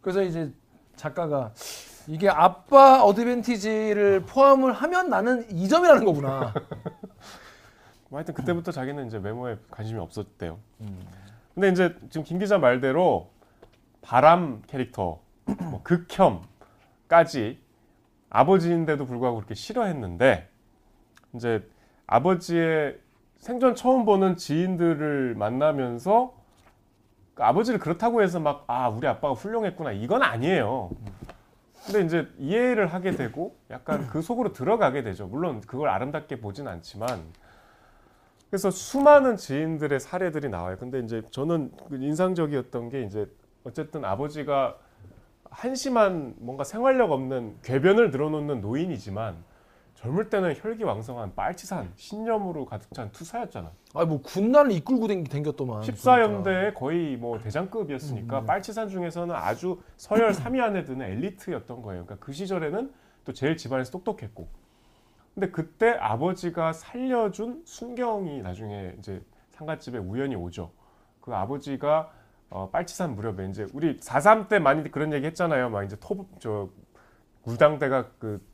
[0.02, 0.52] 그래서 이제
[0.95, 1.52] 작가가
[2.08, 6.54] 이게 아빠 어드밴티지를 포함을 하면 나는 2점이라는 거구나.
[8.10, 10.60] 뭐 하여튼 그때부터 자기는 이제 외모에 관심이 없었대요.
[10.82, 10.99] 음.
[11.54, 13.32] 근데 이제 지금 김 기자 말대로
[14.02, 17.62] 바람 캐릭터, 뭐 극혐까지
[18.34, 20.50] 아버지인데도 불구하고 그렇게 싫어했는데
[21.36, 21.65] 이제
[22.08, 23.00] 아버지의
[23.38, 26.34] 생전 처음 보는 지인들을 만나면서
[27.36, 30.91] 그 아버지를 그렇다고 해서 막 아 우리 아빠가 훌륭했구나 이건 아니에요.
[31.86, 35.28] 근데 이제 이해를 하게 되고 약간 그 속으로 들어가게 되죠.
[35.28, 37.24] 물론 그걸 아름답게 보진 않지만
[38.50, 40.78] 그래서 수많은 지인들의 사례들이 나와요.
[40.80, 43.28] 근데 이제 저는 그 인상적이었던 게 이제
[43.63, 44.78] 어쨌든 아버지가
[45.54, 49.36] 한심한 뭔가 생활력 없는 궤변을 늘어놓는 노인이지만
[49.96, 53.72] 젊을 때는 혈기왕성한 빨치산 신념으로 가득 찬 투사였잖아.
[53.94, 55.82] 아뭐 군단을 이끌고 댕- 댕겼더만.
[55.84, 58.46] 14연대 거의 뭐 대장급이었으니까 음.
[58.46, 62.06] 빨치산 중에서는 아주 서열 3위 안에 드는 엘리트였던 거예요.
[62.06, 62.92] 그러니까 그 시절에는
[63.24, 64.48] 또 제일 집안에서 똑똑했고.
[65.36, 70.72] 근데 그때 아버지가 살려준 순경이 나중에 이제 상갓집에 우연히 오죠.
[71.22, 72.12] 그 아버지가
[72.54, 75.72] 어, 빨치산 무렵에 이제 우리 4.3 때 많이 그런 얘기 했잖아요.
[75.72, 76.70] 막 이제 토저
[77.44, 78.46] 무당대가 그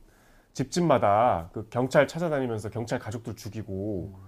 [0.54, 4.18] 집집마다 그 경찰 찾아다니면서 경찰 가족들 죽이고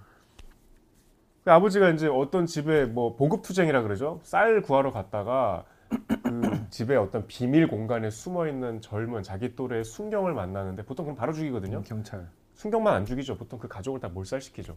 [1.43, 4.21] 그 아버지가 이제 어떤 집에 뭐 보급 투쟁이라 그러죠.
[4.25, 10.85] 쌀 구하러 갔다가 그 집에 어떤 비밀 공간에 숨어 있는 젊은 자기 또래의 순경을 만나는데
[10.85, 11.79] 보통 그럼 바로 죽이거든요.
[11.79, 12.29] 음, 경찰.
[12.53, 13.39] 순경만 안 죽이죠.
[13.39, 14.77] 보통 그 가족을 다 몰살시키죠.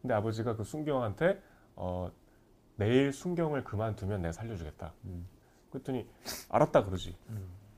[0.00, 1.42] 근데 아버지가 그 순경한테
[1.76, 2.10] 어,
[2.76, 4.92] 내일 순경을 그만두면 내가 살려주겠다.
[5.70, 6.08] 그랬더니
[6.48, 7.16] 알았다 그러지.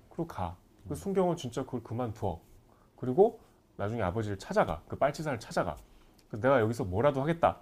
[0.09, 0.57] 그리고 가.
[0.89, 2.41] 그 순경은 진짜 그걸 그만두어.
[2.97, 3.41] 그리고
[3.77, 4.83] 나중에 아버지를 찾아가.
[4.89, 5.77] 그 빨치산을 찾아가.
[6.31, 7.59] 그 내가 여기서 뭐라도 하겠다.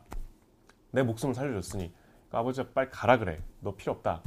[0.90, 1.92] 내 목숨을 살려줬으니
[2.30, 3.42] 그 아버지가 빨리 가라 그래.
[3.60, 4.22] 너 필요 없다.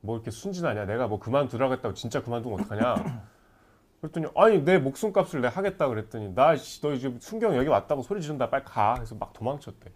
[0.00, 0.86] 뭐 이렇게 순진하냐.
[0.86, 3.26] 내가 뭐 그만두라고 했다고 진짜 그만두면 어떡하냐.
[4.00, 8.64] 그랬더니 아니 내 목숨값을 내가 하겠다 그랬더니 나너 지금 순경 여기 왔다고 소리 지른다 빨리
[8.64, 8.94] 가.
[8.94, 9.92] 그래서 막 도망쳤대.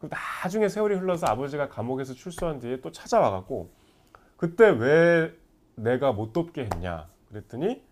[0.00, 0.08] 그
[0.42, 3.70] 나중에 세월이 흘러서 아버지가 감옥에서 출소한 뒤에 또 찾아와갖고
[4.36, 5.32] 그때 왜
[5.74, 7.82] 내가 못 돕게 했냐 그랬더니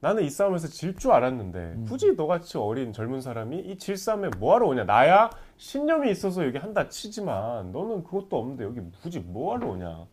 [0.00, 4.66] 나는 이 싸움에서 질 줄 알았는데 굳이 너같이 어린 젊은 사람이 이 질 싸움에 뭐하러
[4.66, 10.06] 오냐 나야 신념이 있어서 여기 한다 치지만 너는 그것도 없는데 여기 굳이 뭐하러 오냐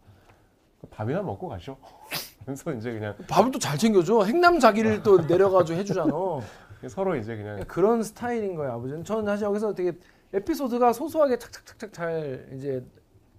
[0.92, 1.78] 밥이나 먹고 가셔
[2.46, 4.24] 그래서 이제 그냥 밥을 또 잘 챙겨줘.
[4.24, 6.12] 행남 자기를 또 내려가지고 해주잖아.
[6.88, 9.04] 서로 이제 그냥 그런 스타일인 거예요, 아버지는.
[9.04, 9.92] 저는 사실 여기서 되게
[10.34, 12.86] 에피소드가 소소하게 착착착착 잘 이제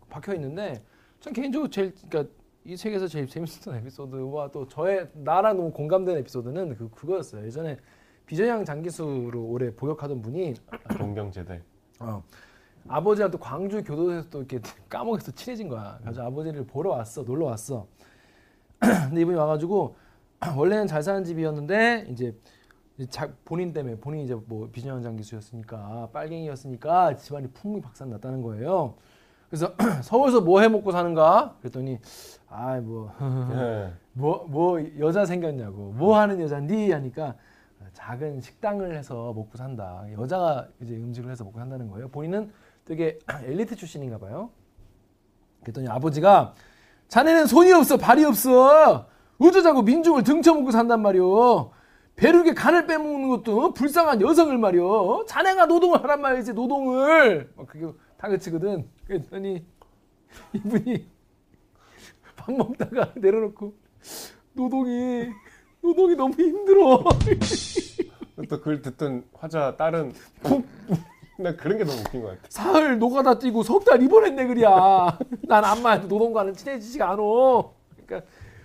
[0.09, 0.83] 박혀 있는데,
[1.21, 2.33] 전 개인적으로 제일 그러니까
[2.65, 7.45] 이 책에서 제일 재밌었던 에피소드와 또 저의 나랑 너무 공감되는 에피소드는 그 그거였어요.
[7.47, 7.79] 예전에
[8.27, 10.55] 비전향 장기수로 오래 복역하던 분이
[10.99, 11.63] 동경제대
[12.01, 12.23] 어,
[12.87, 15.99] 아버지랑 또 광주 교도소에서 또 이렇게 까먹어서 친해진 거야.
[16.03, 17.87] 그래서 아버지를 보러 왔어, 놀러 왔어.
[18.81, 19.97] 근데 이분이 와가지고
[20.57, 22.35] 원래는 잘 사는 집이었는데 이제
[23.09, 28.95] 자, 본인 때문에 본인이 이제 뭐 비전형 장기수였으니까 빨갱이였으니까 집안이 풍미 박산 났다는 거예요.
[29.49, 31.57] 그래서 서울서 뭐 해 먹고 사는가?
[31.61, 31.99] 그랬더니
[32.49, 33.13] 아뭐
[33.55, 33.93] 예.
[34.13, 35.93] 뭐, 뭐 여자 생겼냐고.
[35.97, 36.91] 뭐 하는 여잔디?
[36.93, 37.35] 하니까
[37.93, 40.05] 작은 식당을 해서 먹고 산다.
[40.13, 42.09] 여자가 이제 음식을 해서 먹고 산다는 거예요.
[42.09, 42.53] 본인은
[42.85, 44.51] 되게 엘리트 출신인가 봐요.
[45.63, 46.55] 그랬더니 아버지가
[47.09, 49.07] 자네는 손이 없어 발이 없어.
[49.39, 51.71] 어쩌자고 민중을 등쳐먹고 산단 말이오
[52.21, 57.87] 배룩에 간을 빼먹는 것도 불쌍한 여성을 말이오 자네가 노동을 하란 말이지 노동을 막 그게
[58.19, 59.65] 다그치거든 그랬더니
[60.53, 61.09] 이분이
[62.37, 63.73] 밥 먹다가 내려놓고
[64.53, 65.29] 노동이
[65.81, 67.03] 노동이 너무 힘들어.
[68.51, 73.63] 또 그걸 듣던 화자 딸은 푹나 그런 게 너무 웃긴 것 같아 사흘 노가다 뛰고
[73.63, 75.19] 석 달 입원했네 그랴.
[75.49, 77.23] 난 암만 노동과는 친해지지가 않아.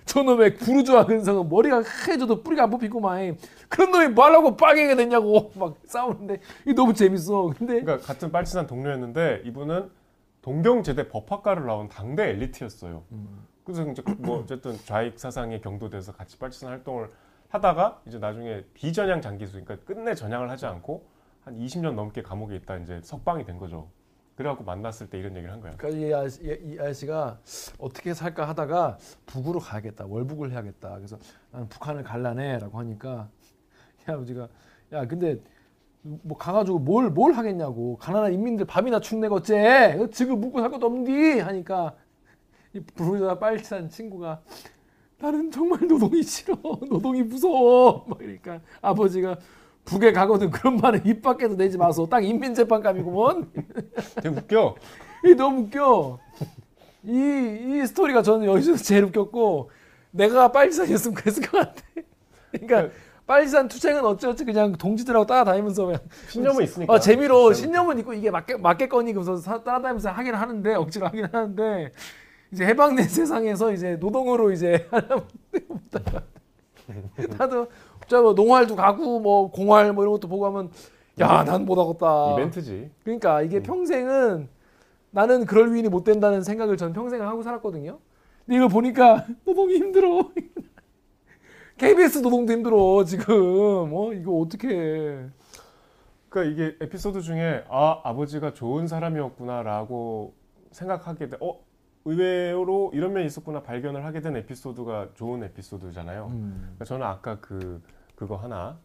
[0.06, 3.38] 저놈의 구르주와 근성은 머리가 하얘져도 뿌리가 안 뽑히고만
[3.70, 7.52] 그런 놈이 뭐 하려고 빨갱이가 됐냐고 막 싸우는데 이게 너무 재밌어.
[7.58, 9.90] 근데 그러니까 같은 빨치산 동료였는데 이분은
[10.42, 13.04] 동경제대 법학과를 나온 당대 엘리트였어요.
[13.64, 17.10] 그래서 이제 뭐 어쨌든 좌익 사상에 경도돼서 같이 빨치산 활동을
[17.50, 21.08] 하다가 이제 나중에 비전향 장기수, 그러니까 끝내 전향을 하지 않고
[21.44, 23.90] 한 20년 넘게 감옥에 있다 이제 석방이 된 거죠.
[24.36, 25.74] 그래갖고 만났을 때 이런 얘기를 한 거야.
[25.78, 27.40] 그러니까 이, 아저씨, 이 아저씨가
[27.80, 30.96] 어떻게 살까 하다가 북으로 가야겠다 월북을 해야겠다.
[30.98, 31.18] 그래서
[31.52, 33.30] 나는 북한을 갈라네라고 하니까
[34.08, 34.50] 이 아버지가
[34.92, 35.40] 야 근데
[36.02, 37.98] 뭐 가가지고 뭘 뭘 하겠냐고.
[37.98, 39.00] 가난한 인민들 밥이나
[39.32, 39.98] 어째.
[40.12, 41.40] 지금 묵고 살 것도 없는디?
[41.40, 41.96] 하니까
[42.74, 44.42] 이 부르자 빨치산 친구가
[45.18, 46.56] 나는 정말 노동이 싫어.
[46.90, 48.06] 노동이 무서워.
[48.08, 49.38] 막 이러니까 아버지가
[49.86, 53.52] 북에 가거든 그런 말은 입 밖에서 내지 마소 딱 인민재판감이구먼
[54.16, 54.76] 되게 웃겨.
[55.26, 56.20] 이 너무 웃겨.
[57.04, 57.12] 이,
[57.84, 59.70] 이 스토리가 저는 여기서 제일 웃겼고,
[60.12, 61.82] 내가 빨리산이었으면 그랬을 것 같아.
[62.52, 62.90] 그러니까,
[63.28, 66.94] 빨리산 투쟁은 어찌어찌 그냥 동지들하고 따라다니면서 그냥, 신념은 있으니까.
[66.94, 71.92] 어, 재미로 신념은 있고 이게 맞게, 맞겠거니 그래서 사- 따라다니면서 하긴 하는데, 억지로 하긴 하는데,
[72.52, 74.88] 이제 해방된 세상에서 이제 노동으로 이제
[75.92, 76.24] 같아.
[77.38, 77.68] 나도,
[78.08, 80.72] 저뭐 농활도 가고, 뭐 공활 뭐 이런 것도 보고 하면,
[81.20, 82.34] 야, 난 못하겠다.
[82.34, 82.92] 이벤트지.
[83.04, 84.50] 그러니까 이게 평생은
[85.12, 88.00] 나는 그럴 위인이 못 된다는 생각을 전 평생 하고 살았거든요.
[88.46, 90.30] 근데 이걸 보니까 노동이 힘들어.
[91.78, 93.94] KBS 노동도 힘들어 지금.
[93.94, 95.26] 어 이거 어떻게?
[96.30, 100.34] 그러니까 이게 에피소드 중에 아 아버지가 좋은 사람이었구나라고
[100.72, 101.38] 생각하게 돼.
[101.40, 101.60] 어
[102.04, 106.28] 의외로 이런 면이 있었구나 발견을 하게 된 에피소드가 좋은 에피소드잖아요.
[106.32, 107.82] 음, 그러니까 저는 아까 그
[108.16, 108.80] 그거 하나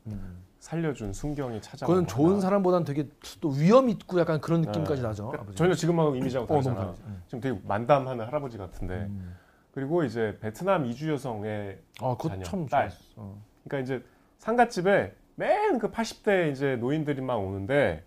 [0.58, 2.40] 살려준 순경이 찾아온 그건 거 좋은 하나.
[2.40, 3.08] 사람보다는 되게
[3.40, 5.08] 또 위험 있고 약간 그런 느낌까지 네.
[5.08, 5.28] 나죠.
[5.28, 5.54] 그러니까.
[5.54, 6.86] 전혀 지금하고 이미지하고 어, 너무 다르잖아.
[6.86, 7.02] 다르지.
[7.06, 7.22] 음.
[7.26, 8.94] 지금 되게 만담하는 할아버지 같은데.
[8.94, 9.36] 음.
[9.72, 12.90] 그리고 이제 베트남 이주 여성의 아, 자녀, 참 딸.
[13.16, 13.40] 어.
[13.64, 14.04] 그러니까 이제
[14.38, 18.04] 상갓집에 맨 그 80대 이제 노인들이만 오는데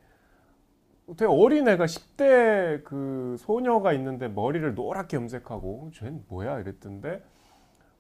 [1.17, 7.23] 되게 어린 애가 10대 그 소녀가 있는데 머리를 노랗게 염색하고 쟤는 뭐야 이랬던데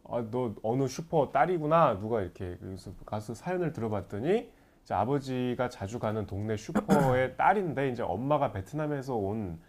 [0.09, 4.51] 아 너 어느 슈퍼 딸이구나 누가 이렇게 그래서 가서 사연을 들어봤더니
[4.83, 9.59] 이제 아버지가 자주 가는 동네 슈퍼의 딸인데 이제 엄마가 베트남에서 온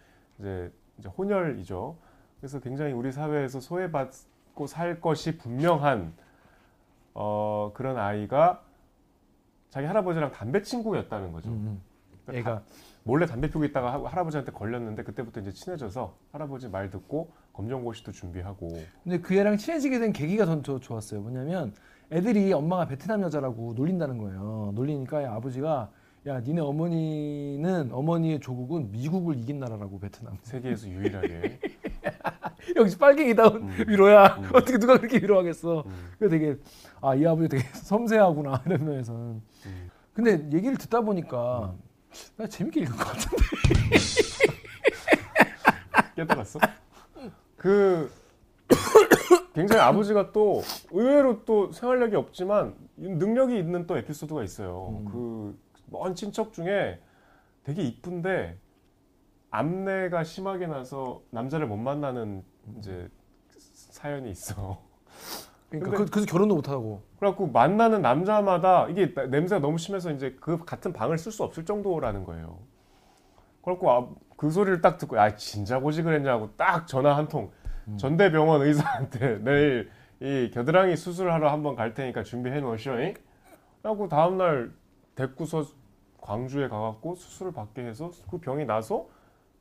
[0.40, 1.96] 이제 이제 혼혈이죠.
[2.40, 6.12] 그래서 굉장히 우리 사회에서 소외받고 살 것이 분명한
[7.14, 8.62] 어, 그런 아이가
[9.70, 11.50] 자기 할아버지랑 담배 친구였다는 거죠.
[11.50, 11.82] 음, 음.
[12.26, 12.62] 그러니까 애가
[13.04, 18.68] 몰래 담배 피우고 있다가 하- 할아버지한테 걸렸는데 그때부터 이제 친해져서 할아버지 말 듣고 검정고시도 준비하고
[19.02, 21.20] 근데 그 애랑 친해지게 된 계기가 전더 좋았어요.
[21.22, 21.72] 뭐냐면
[22.12, 24.72] 애들이 엄마가 베트남 여자라고 놀린다는 거예요.
[24.74, 25.90] 놀리니까 야, 아버지가
[26.26, 30.36] 야 니네 어머니는 어머니의 조국은 미국을 이긴 나라라고 베트남.
[30.42, 31.58] 세계에서 유일하게
[32.76, 33.84] 역시 빨갱이다운 음.
[33.88, 34.26] 위로야.
[34.38, 34.48] 음.
[34.54, 35.84] 어떻게 누가 그렇게 위로하겠어.
[35.86, 36.56] 음, 그 되게
[37.00, 39.20] 아 이 아버지 되게 섬세하구나 이런 면에서는.
[39.66, 39.90] 음.
[40.12, 41.74] 근데 얘기를 듣다 보니까
[42.36, 43.36] 나 재밌게 읽은 것 같은데.
[46.16, 46.58] 깨달았어?
[47.64, 48.10] 그
[49.54, 55.02] 굉장히 아버지가 또 의외로 또 생활력이 없지만 능력이 있는 또 에피소드가 있어요.
[55.06, 55.58] 음.
[55.90, 57.00] 그먼 친척 중에
[57.62, 58.58] 되게 이쁜데
[59.50, 62.44] 암내가 심하게 나서 남자를 못 만나는
[62.76, 63.08] 이제
[63.48, 64.82] 사연이 있어.
[65.70, 67.00] 그러니까 그, 그래서 결혼도 못 하고.
[67.18, 71.64] 그래갖고 만나는 남자마다 이게 나- 냄새가 너무 심해서 이제 그 같은 방을 쓸 수 없을
[71.64, 72.58] 정도라는 거예요.
[73.64, 77.50] 그래갖고 아, 그 소리를 딱 듣고 야 진짜 고지 그랬냐고 딱 전화 한통
[77.88, 77.96] 음.
[77.96, 82.98] 전대병원 의사한테 내일 이 겨드랑이 수술하러 한번 갈 테니까 준비해 놓으시오.
[83.00, 83.14] 잉?
[83.82, 84.72] 하고 다음날
[85.14, 85.64] 데리고서
[86.20, 89.06] 광주에 가갖고 수술을 받게 해서 그 병이 나서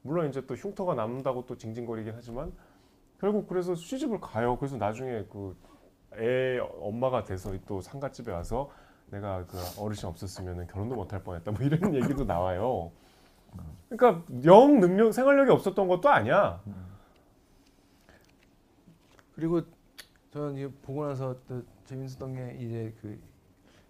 [0.02, 2.54] 물론 이제 또 흉터가 남는다고 또 징징거리긴 하지만
[3.20, 4.58] 결국 그래서 시집을 가요.
[4.58, 5.56] 그래서 나중에 그
[6.18, 8.70] 애 엄마가 돼서 또 상가집에 와서
[9.08, 11.52] 내가 그 어르신 없었으면 결혼도 못할 뻔했다.
[11.52, 12.92] 뭐 이런 얘기도 나와요.
[13.96, 16.62] 그러니까 영 능력 생활력이 없었던 것도 아니야.
[19.36, 19.62] 그리고
[20.32, 23.20] 저는 이거 보고 나서 또 재밌었던 게 이제 그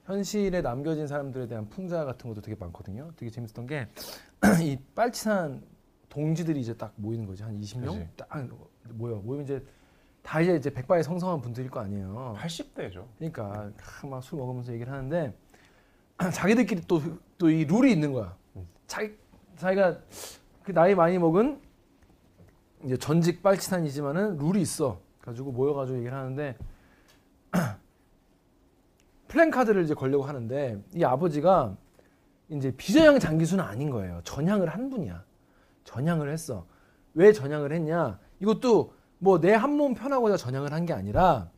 [0.05, 3.11] 현실에 남겨진 사람들에 대한 풍자 같은 것도 되게 많거든요.
[3.15, 3.87] 되게 재밌었던 게
[4.61, 5.61] 이 빨치산
[6.09, 8.07] 동지들이 이제 딱 모이는 거지 한 20명 그치.
[8.17, 8.47] 딱
[8.89, 9.65] 모여 모이면 이제
[10.21, 12.35] 다 이제 이제 백바에 성성한 분들일 거 아니에요.
[12.37, 13.05] 80대죠.
[13.17, 13.71] 그러니까
[14.09, 15.33] 막 술 먹으면서 얘기를 하는데
[16.33, 16.99] 자기들끼리 또
[17.37, 18.35] 또 이 룰이 있는 거야.
[18.55, 18.67] 음.
[18.87, 19.15] 자기
[19.63, 19.97] 자기가
[20.63, 21.61] 그 나이 많이 먹은
[22.83, 24.99] 이제 전직 빨치산이지만은 룰이 있어.
[25.21, 26.57] 가지고 모여가지고 얘기를 하는데
[29.29, 31.77] 플랜카드를 이제 걸려고 하는데 이 아버지가
[32.49, 34.19] 이제 비전향 장기수는 아닌 거예요.
[34.25, 35.23] 전향을 한 분이야.
[35.85, 36.65] 전향을 했어.
[37.13, 38.19] 왜 전향을 했냐?
[38.41, 41.49] 이것도 뭐 내 한 몸 편하고자 전향을 한 게 아니라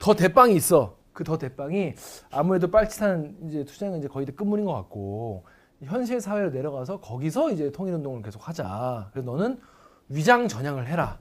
[0.00, 0.98] 더 대빵이 있어.
[1.12, 1.94] 그 더 대빵이
[2.30, 5.44] 아무래도 빨치산 이제 투쟁은 이제 거의 다 끝물인 것 같고
[5.84, 9.10] 현실 사회로 내려가서 거기서 이제 통일운동을 계속 하자.
[9.12, 9.60] 그래서 너는
[10.08, 11.18] 위장 전향을 해라.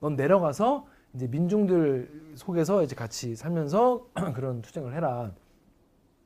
[0.00, 5.30] 넌 내려가서 이제 민중들 속에서 이제 같이 살면서 그런 투쟁을 해라.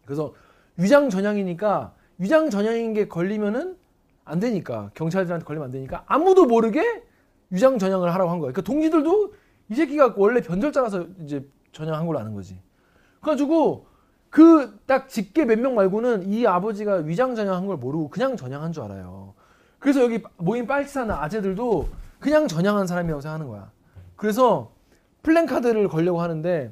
[0.04, 0.32] 그래서
[0.76, 3.76] 위장 전향이니까 위장 전향인 게 걸리면은
[4.24, 7.04] 안 되니까 경찰들한테 걸리면 안 되니까 아무도 모르게
[7.50, 8.52] 위장 전향을 하라고 한 거야.
[8.52, 9.34] 그러니까 동지들도
[9.68, 12.58] 이 새끼가 원래 변절자라서 이제 전향한 걸로 아는 거지.
[13.20, 13.86] 그래가지고
[14.36, 18.82] 그 딱 직계 몇 명 말고는 이 아버지가 위장 전향한 걸 모르고 그냥 전향한 줄
[18.82, 19.32] 알아요.
[19.78, 21.88] 그래서 여기 모인 빨치산 아재들도
[22.20, 23.70] 그냥 전향한 사람이라고 생각하는 거야.
[24.14, 24.72] 그래서
[25.22, 26.70] 플랜 카드를 걸려고 하는데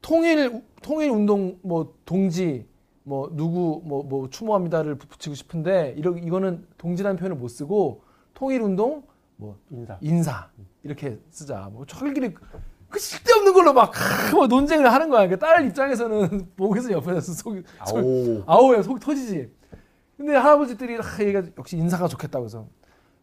[0.00, 2.66] 통일 통일 운동 뭐 동지
[3.02, 9.02] 뭐 누구 뭐뭐 추모합니다를 붙이고 싶은데 이러 이거는 동지라는 표현을 못 쓰고 통일 운동
[9.36, 9.98] 뭐 인사.
[10.00, 10.48] 인사
[10.82, 11.68] 이렇게 쓰자.
[11.70, 12.34] 뭐 저희끼리
[12.88, 15.28] 그 쓸데없는 걸로 막뭐 논쟁을 하는 거야.
[15.28, 18.42] 그딸 입장에서는 보고 있어 옆에서 속이 아오.
[18.46, 19.50] 아우야 속 터지지.
[20.16, 22.66] 근데 할아버지들이 아, 얘가 역시 인사가 좋겠다고 해서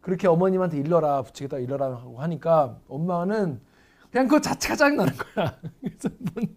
[0.00, 3.60] 그렇게 어머님한테 일러라 붙이겠다 일러라 하고 하니까 엄마는
[4.12, 5.56] 그냥 그거 자체가 짜증 나는 거야.
[5.80, 6.54] 그래서 뭔-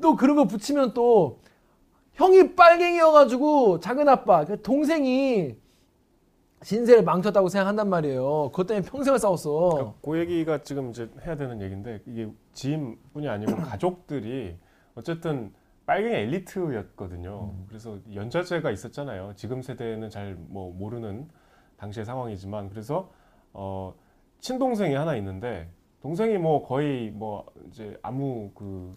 [0.00, 1.40] 또 그런 거 붙이면 또
[2.14, 5.56] 형이 빨갱이여가지고 작은 아빠 그 동생이
[6.62, 8.50] 신세를 망쳤다고 생각한단 말이에요.
[8.50, 9.70] 그것 때문에 평생을 싸웠어.
[9.70, 14.56] 그러니까 그 얘기가 지금 이제 해야 되는 얘기인데 이게 지인뿐이 아니고 가족들이
[14.94, 15.52] 어쨌든
[15.86, 17.52] 빨갱이 엘리트였거든요.
[17.68, 19.32] 그래서 연좌제가 있었잖아요.
[19.36, 21.28] 지금 세대는 잘 뭐 모르는
[21.78, 23.10] 당시의 상황이지만 그래서
[23.54, 23.94] 어
[24.40, 25.70] 친동생이 하나 있는데
[26.02, 28.94] 동생이 뭐 거의 뭐 이제 아무 그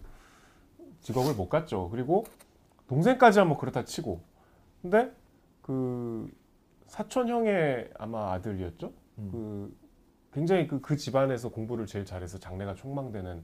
[1.00, 1.88] 직업을 못 갔죠.
[1.90, 2.24] 그리고
[2.88, 4.20] 동생까지 한번 그렇다 치고
[4.82, 5.10] 근데
[5.62, 6.30] 그
[6.94, 8.92] 사촌 형의 아마 아들이었죠.
[9.18, 9.28] 음.
[9.32, 9.76] 그
[10.32, 13.42] 굉장히 그, 그 집안에서 공부를 제일 잘해서 장래가 촉망되는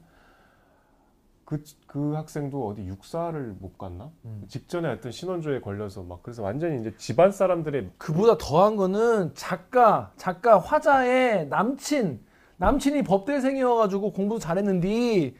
[1.43, 4.09] 그, 그 학생도 어디 육사를 못 갔나?
[4.23, 4.45] 음.
[4.47, 10.57] 직전에 하여튼 신원조에 걸려서 막 그래서 완전히 이제 집안 사람들의 그보다 더한 거는 작가, 작가
[10.57, 12.23] 화자의 남친,
[12.55, 15.33] 남친이 법대생이어가지고 공부 잘했는데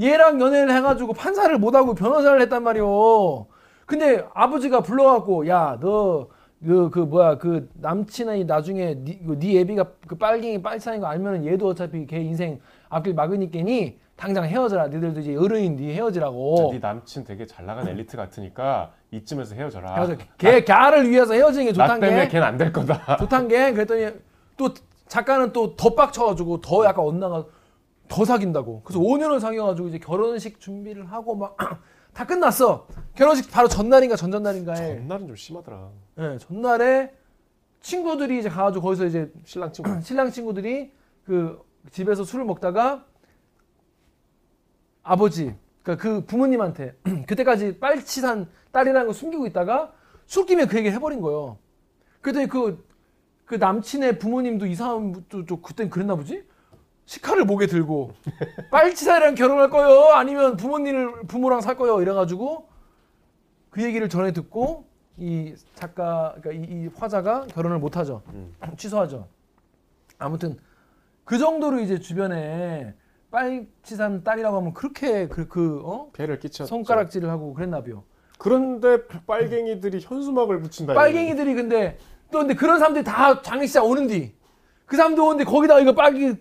[0.00, 3.46] 얘랑 연애를 해가지고 판사를 못하고 변호사를 했단 말이오.
[3.84, 6.30] 근데 아버지가 불러갖고 야 너
[6.64, 11.68] 그 그 뭐야 그 남친이 나중에 네, 그네 애비가 그 빨갱이 빨치산인 거 알면은 얘도
[11.68, 14.86] 어차피 걔 인생 앞길 막으니까니 당장 헤어져라.
[14.86, 16.70] 너희들도 이제 어른인데 헤어지라고.
[16.72, 19.94] 네 남친 되게 잘 나간 엘리트 같으니까 이쯤에서 헤어져라.
[19.96, 20.16] 헤어져.
[20.38, 22.28] 걔 걔를 위해서 헤어지는 게나 좋단 때문에 게.
[22.28, 23.16] 걔는 안 될 거다.
[23.16, 24.12] 좋단 게 그랬더니
[24.56, 24.72] 또
[25.08, 27.44] 작가는 또 더 빡쳐가지고 더 약간 엇나가
[28.08, 28.82] 더 사귄다고.
[28.84, 31.56] 그래서 5년을 사귀어가지고 이제 결혼식 준비를 하고 막
[32.14, 32.86] 다 끝났어.
[33.14, 35.90] 결혼식 바로 전날인가 전전날인가에 전날은 좀 심하더라.
[36.18, 37.14] 예, 전날에
[37.80, 40.00] 친구들이 이제 가가지고 거기서 이제 신랑 친구.
[40.02, 40.92] 신랑 친구들이
[41.24, 43.04] 그 집에서 술을 먹다가
[45.02, 46.94] 아버지, 그러니까 그 부모님한테
[47.26, 49.92] 그때까지 빨치 산 딸이라는 걸 숨기고 있다가
[50.26, 51.58] 술김에 그 얘기를 해버린 거예요.
[52.20, 52.86] 그랬더니 그,
[53.44, 56.44] 그 남친의 부모님도 이 사람도 좀 그땐 그랬나 보지?
[57.06, 58.12] 식칼을 목에 들고
[58.70, 60.12] 빨치산이랑 결혼할 거요?
[60.14, 62.00] 아니면 부모님을 부모랑 살 거요?
[62.00, 62.68] 이래가지고
[63.70, 64.86] 그 얘기를 전해 듣고
[65.18, 68.22] 이 작가, 그러니까 이, 이 화자가 결혼을 못 하죠.
[68.28, 68.54] 음.
[68.76, 69.26] 취소하죠.
[70.18, 70.56] 아무튼
[71.24, 72.94] 그 정도로 이제 주변에
[73.30, 76.10] 빨치산 딸이라고 하면 그렇게 그, 그 어?
[76.12, 76.66] 배를 끼쳤죠.
[76.66, 78.04] 손가락질을 하고 그랬나봐요.
[78.38, 80.94] 그런데 빨갱이들이 현수막을 붙인다.
[80.94, 81.98] 빨갱이들이 근데
[82.30, 84.34] 또 근데 그런 사람들이 다 장례식장 오는디
[84.92, 86.34] 그 사람들 오는데 거기다 이거 빨갱이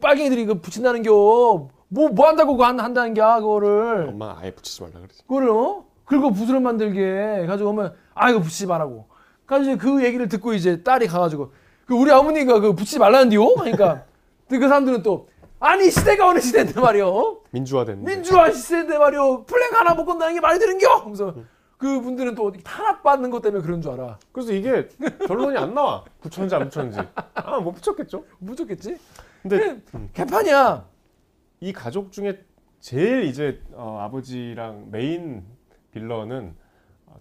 [0.00, 1.68] 빨갱이들이 이거 붙인다는 겨.
[1.90, 4.08] 뭐뭐 한다고 그거 한- 한다는 겨 그거를.
[4.08, 5.22] 엄마 아예 붙이지 말라 그러지.
[5.24, 5.84] 그거를 어?
[6.06, 9.08] 긁어 부스럼 만들게 가지고 오면 아 이거 붙이지 말라고.
[9.44, 11.52] 가지고 이제 그 얘기를 듣고 이제 딸이 가가지고
[11.84, 13.46] 그 우리 어머니가 그 붙이지 말라는데요.
[13.56, 14.04] 그러니까
[14.48, 15.28] 근데 그 사람들은 또
[15.60, 17.40] 아니 시대가 어느 시대인데 말이요.
[17.50, 18.10] 민주화됐는데.
[18.14, 19.44] 민주화 시대인데 말이요.
[19.44, 20.88] 플랭 하나 못 건다는 게 말이 되는겨.
[20.96, 21.34] 하면서
[21.78, 24.18] 그 분들은 또 탄압받는 것 때문에 그런 줄 알아.
[24.32, 24.88] 그래서 이게
[25.26, 26.04] 결론이 안 나와.
[26.20, 26.98] 붙였는지 안 붙였는지.
[27.34, 28.24] 아, 못 붙였겠죠.
[28.38, 28.98] 무섭겠지?
[29.42, 29.80] 근데
[30.12, 30.84] 개판이야.
[31.60, 32.44] 이 가족 중에
[32.80, 35.44] 제일 이제 어, 아버지랑 메인
[35.92, 36.56] 빌런은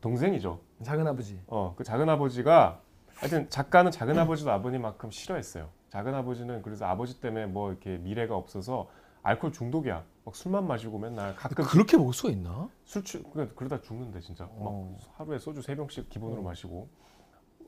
[0.02, 0.60] 동생이죠.
[0.84, 1.40] 작은 아버지.
[1.48, 2.82] 어, 그 작은 아버지가
[3.16, 5.70] 하여튼 작가는 작은 아버지도 아버님만큼 싫어했어요.
[5.90, 8.90] 작은 아버지는 그래서 아버지 때문에 뭐 이렇게 미래가 없어서
[9.22, 10.04] 알코올 중독이야.
[10.28, 12.68] 막 술만 마시고 맨날 가끔 그렇게 먹을 수가 있나?
[12.84, 14.44] 술 취, 그- 그러다 죽는데 진짜.
[14.44, 14.98] 막 어.
[15.16, 16.44] 하루에 소주 세 병씩 기본으로 어.
[16.44, 16.90] 마시고.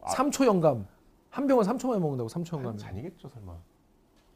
[0.02, 0.12] 아.
[0.12, 0.86] 3초 영감.
[1.30, 2.78] 한 병은 3초 만에 먹는다고 3초 한 영감.
[2.78, 3.56] 잔이겠죠 설마.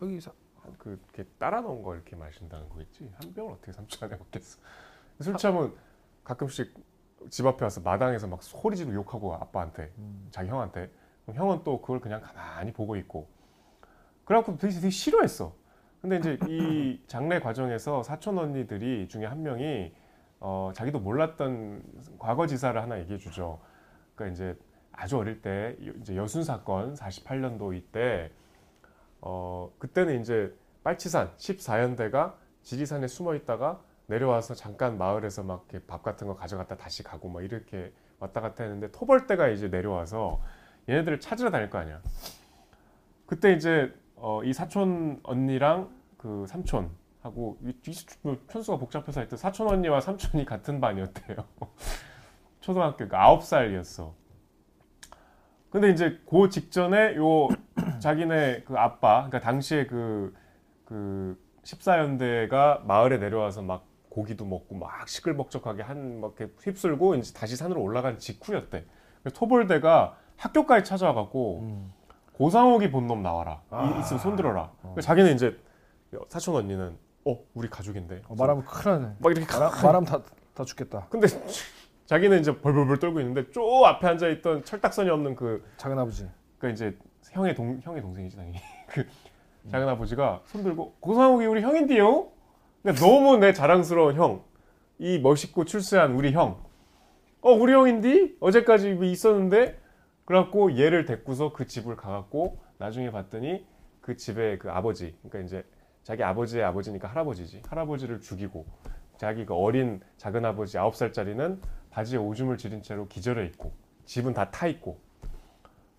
[0.04, 0.32] 여기 사-
[0.62, 3.12] 한 그 이렇게 따라 놓은 거 이렇게 마신다는 거겠지.
[3.22, 4.58] 한 병을 어떻게 3초 안에 먹겠어.
[5.20, 5.76] 술 취하면
[6.24, 6.74] 가끔씩
[7.30, 10.30] 집 앞에 와서 마당에서 막 소리 지르고 욕하고 아빠한테 음.
[10.32, 10.90] 자기 형한테
[11.26, 13.28] 그럼 형은 또 그걸 그냥 가만히 보고 있고
[14.24, 15.54] 그래갖고 되게, 되게 싫어했어
[16.04, 19.94] 근데 이제 이 장례 과정에서 사촌 언니들이 중에 한 명이
[20.42, 21.82] 어, 자기도 몰랐던
[22.20, 23.62] 과거 지사를 하나 얘기해 주죠
[24.14, 24.58] 그러니까 이제
[24.92, 28.32] 아주 어릴 때 이제 여순 사건 48년도 이때
[29.22, 36.28] 어, 그때는 이제 빨치산 14연대가 지리산에 숨어 있다가 내려와서 잠깐 마을에서 막 이렇게 밥 같은
[36.28, 40.42] 거 가져갔다 다시 가고 막 이렇게 왔다 갔다 했는데 토벌대가 이제 내려와서
[40.90, 42.02] 얘네들을 찾으러 다닐 거 아니야.
[43.26, 43.94] 그때 이제
[44.26, 46.90] 어, 이 사촌 언니랑 그 삼촌
[47.22, 47.74] 하고 이,
[48.24, 51.36] 이뭐 편수가 복잡해서 하여튼 사촌 언니와 삼촌이 같은 반이었대요.
[52.62, 54.16] 초등학교 그 아홉 살이었어.
[55.70, 57.50] 근데 이제 그 직전에 요
[58.00, 60.34] 자기네 그 아빠, 그러니까 당시에 그,
[60.86, 67.58] 그 14연대가 마을에 내려와서 막 고기도 먹고 막 시끌벅적하게 한, 막 이렇게 휩쓸고 이제 다시
[67.58, 68.86] 산으로 올라간 직후였대.
[69.22, 71.94] 그래서 토벌대가 학교까지 찾아와갖고 음.
[72.34, 73.62] 고상옥이 본 놈 나와라.
[73.70, 73.94] 아.
[73.96, 74.72] 이 있으면 손들어라.
[74.84, 74.96] 어.
[75.02, 75.58] 자기는 이제
[76.30, 78.24] 사촌 언니는 어, 우리 가족인데.
[78.28, 79.16] 어, 말하면 큰일 나네.
[79.20, 80.22] 막 이렇게 말하, 말하면 다,
[80.54, 81.08] 다 죽겠다.
[81.10, 81.28] 근데
[82.06, 86.28] 자기는 이제 벌벌벌 떨고 있는데 저 앞에 앉아 있던 철딱선이 없는 그 작은 아버지.
[86.60, 86.98] 그 이제
[87.32, 88.58] 형의 동 형의 동생이지 당연히
[88.90, 89.06] 그
[89.72, 92.30] 작은 아버지가 손 들고 고상욱이 우리 형인데요.
[92.82, 94.44] 근데 너무 내 자랑스러운 형,
[95.00, 96.62] 이 멋있고 출세한 우리 형.
[97.42, 99.80] 어 우리 형인디 어제까지 있었는데
[100.26, 103.66] 그래갖고 얘를 데리고서 그 집을 가갖고 나중에 봤더니
[104.02, 105.66] 그 집에 그 아버지 그러니까 이제
[106.04, 108.66] 자기 아버지의 아버지니까 할아버지지 할아버지를 죽이고
[109.18, 113.74] 자기 그 어린 작은 아버지 아홉 살짜리는 바지에 오줌을 지린 채로 기절해 있고
[114.06, 115.00] 집은 다 타 있고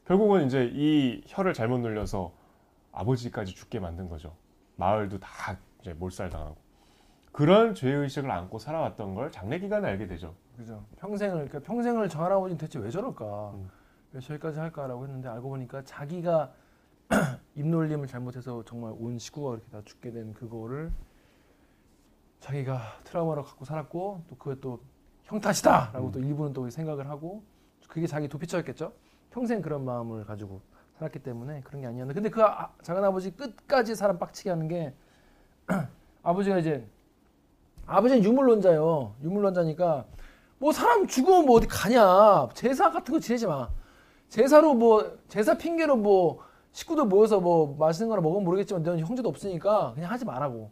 [0.06, 2.32] 결국은 이제 이 혀를 잘못 눌려서
[2.92, 4.34] 아버지까지 죽게 만든 거죠.
[4.76, 6.56] 마을도 다 이제 몰살당하고
[7.32, 10.34] 그런 죄 의식을 안고 살아왔던 걸 장례 기간에 알게 되죠.
[10.56, 10.84] 그죠.
[10.98, 13.50] 평생을 그러니까 평생을 저 할아버지는 대체 왜 저럴까?
[13.54, 13.70] 음.
[14.14, 16.52] 왜 저기까지 할까라고 했는데 알고 보니까 자기가
[17.56, 20.92] 입놀림을 잘못해서 정말 온 식구가 이렇게 다 죽게 된 그거를
[22.38, 24.80] 자기가 트라우마로 갖고 살았고 또 그게 또
[25.24, 26.12] 형 탓이다라고 음.
[26.12, 27.42] 또 일부는 또 생각을 하고
[27.88, 28.92] 그게 자기 도피처였겠죠.
[29.30, 30.60] 평생 그런 마음을 가지고
[30.98, 34.94] 살았기 때문에 그런 게 아니었는데 근데 그 아- 작은 아버지 끝까지 사람 빡치게 하는 게
[36.22, 36.86] 아버지가 이제
[37.86, 39.14] 아버지는 유물론자요.
[39.22, 40.04] 유물론자니까
[40.58, 42.50] 뭐 사람 죽으면 뭐 어디 가냐.
[42.52, 43.70] 제사 같은 거 지내지 마.
[44.28, 46.40] 제사로 뭐 제사 핑계로 뭐
[46.72, 50.70] 식구들 모여서 뭐 맛있는 거나 먹으면 모르겠지만 넌 형제도 없으니까 그냥 하지 말라고.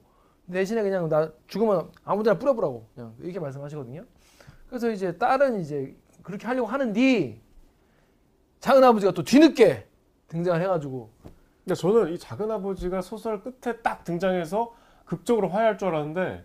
[0.51, 2.89] 대신에 그냥 나 죽으면 아무데나 뿌려보라고.
[2.95, 4.05] 그냥 이렇게 말씀하시거든요.
[4.69, 7.41] 그래서 이제 딸은 이제 그렇게 하려고 하는데
[8.61, 9.87] 작은 아버지가 또 뒤늦게
[10.29, 11.11] 등장을 해가지고
[11.65, 14.73] 근데 저는 이 작은 아버지가 소설 끝에 딱 등장해서
[15.05, 16.45] 극적으로 화해할 줄 알았는데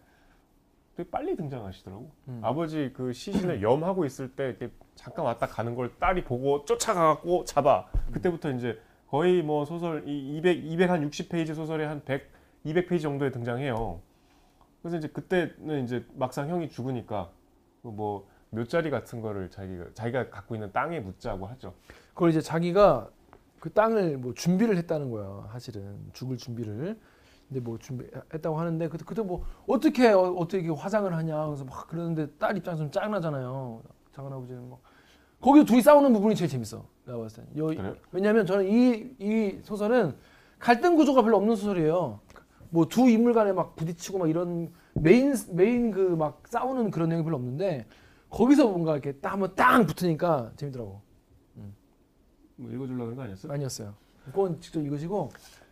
[0.98, 2.12] 되게 빨리 등장하시더라고.
[2.28, 2.42] 음.
[2.44, 7.86] 아버지 그 시신을 염하고 있을 때 이렇게 잠깐 왔다 가는 걸 딸이 보고 쫓아가갖고 잡아.
[8.12, 12.28] 그때부터 이제 거의 뭐 소설 이 200, 200한 60 페이지 소설에 한 100,
[12.64, 14.02] 200 페이지 정도에 등장해요.
[14.82, 17.30] 그래서 이제 그때는 이제 막상 형이 죽으니까
[17.84, 21.76] 뭐 묘자리 같은 거를 자기가 자기가 갖고 있는 땅에 묻자고 하죠.
[22.16, 23.12] 그걸 이제 자기가
[23.60, 27.00] 그 땅을 뭐 준비를 했다는 거야 사실은 죽을 준비를
[27.48, 32.28] 근데 뭐 준비했다고 하는데 그때 그때 뭐 어떻게 어, 어떻게 화장을 하냐 그래서 막 그러는데
[32.38, 33.82] 딸 입장에서는 짱나잖아요.
[34.14, 34.80] 작은 아버지는 막
[35.40, 36.86] 거기서 둘이 싸우는 부분이 제일 재밌어.
[37.06, 37.96] 내가 봤을 때 요- 그래요?
[38.12, 40.16] 왜냐하면 저는 이 이 소설은
[40.60, 42.20] 갈등 구조가 별로 없는 소설이에요.
[42.70, 47.24] 뭐 두 인물 간에 막 부딪히고 막 이런 메인 메인 그 막 싸우는 그런 내용이
[47.24, 47.86] 별로 없는데
[48.30, 51.02] 거기서 뭔가 이렇게 딱 한번 땅 붙으니까 재밌더라고.
[52.58, 53.50] 뭐 읽어주려고 그런 거 아니었어?
[53.54, 53.94] 아니었어요.
[54.26, 55.30] 그건 직접 읽으시고.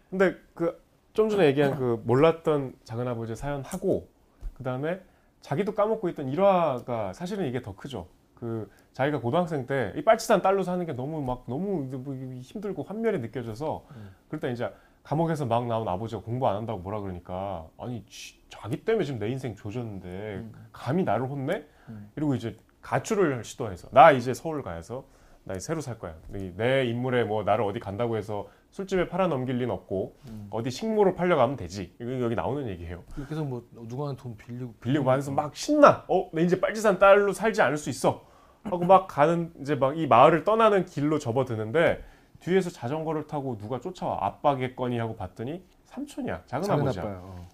[0.09, 0.80] 근데 그
[1.16, 4.09] 좀 전에 얘기한 그 몰랐던 작은 아버지 사연 하고
[4.53, 4.99] 그 다음에
[5.39, 8.07] 자기도 까먹고 있던 일화가 사실은 이게 더 크죠.
[8.36, 13.20] 그 자기가 고등학생 때 이 빨치산 딸로 사는 게 너무 막 너무 뭐 힘들고 환멸이
[13.20, 14.39] 느껴져서 음.
[14.41, 14.70] 때 이제
[15.03, 19.30] 감옥에서 막 나온 아버지가 공부 안 한다고 뭐라 그러니까 아니 지- 자기 때문에 지금 내
[19.30, 20.51] 인생 조졌는데 음.
[20.74, 21.63] 감히 나를 혼내?
[21.89, 22.11] 음.
[22.18, 25.05] 이러고 이제 가출을 시도해서 나 이제 서울 가서
[25.45, 26.16] 나 새로 살 거야.
[26.36, 30.47] 이- 내 인물에 뭐 나를 어디 간다고 해서 술집에 팔아 넘길 리는 없고 음.
[30.51, 31.95] 어디 식모로 팔려가면 되지.
[31.97, 33.05] 이거 여기 나오는 얘기예요.
[33.32, 36.03] 해서 뭐 누구한테 돈 빌리고 빌리고 하면서 막 신나.
[36.09, 38.26] 어, 내 이제 빨치산 딸로 살지 않을 수 있어.
[38.65, 42.03] 하고 막 가는 이제 막 이 마을을 떠나는 길로 접어드는데
[42.41, 44.17] 뒤에서 자전거를 타고 누가 쫓아와.
[44.26, 46.43] 아빠겠거니 하고 봤더니 삼촌이야.
[46.45, 47.03] 작은, 작은 아버지야.
[47.03, 47.21] 아빠요.
[47.23, 47.47] 어.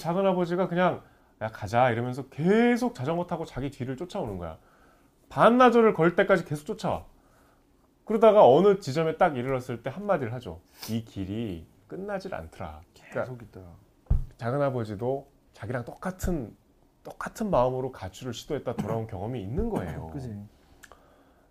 [0.00, 1.02] 작은 아버지가 그냥
[1.40, 4.58] 야 가자 이러면서 계속 자전거 타고 자기 뒤를 쫓아오는 거야.
[5.28, 7.04] 반나절을 걸 때까지 계속 쫓아와.
[8.04, 10.60] 그러다가 어느 지점에 딱 이르렀을 때 한마디를 하죠.
[10.90, 12.80] 이 길이 끝나질 않더라.
[12.94, 13.60] 그러니까 계속 있다.
[14.36, 16.54] 작은 아버지도 자기랑 똑같은
[17.02, 20.08] 똑같은 마음으로 가출을 시도했다 돌아온 경험이 있는 거예요.
[20.12, 20.34] 그지.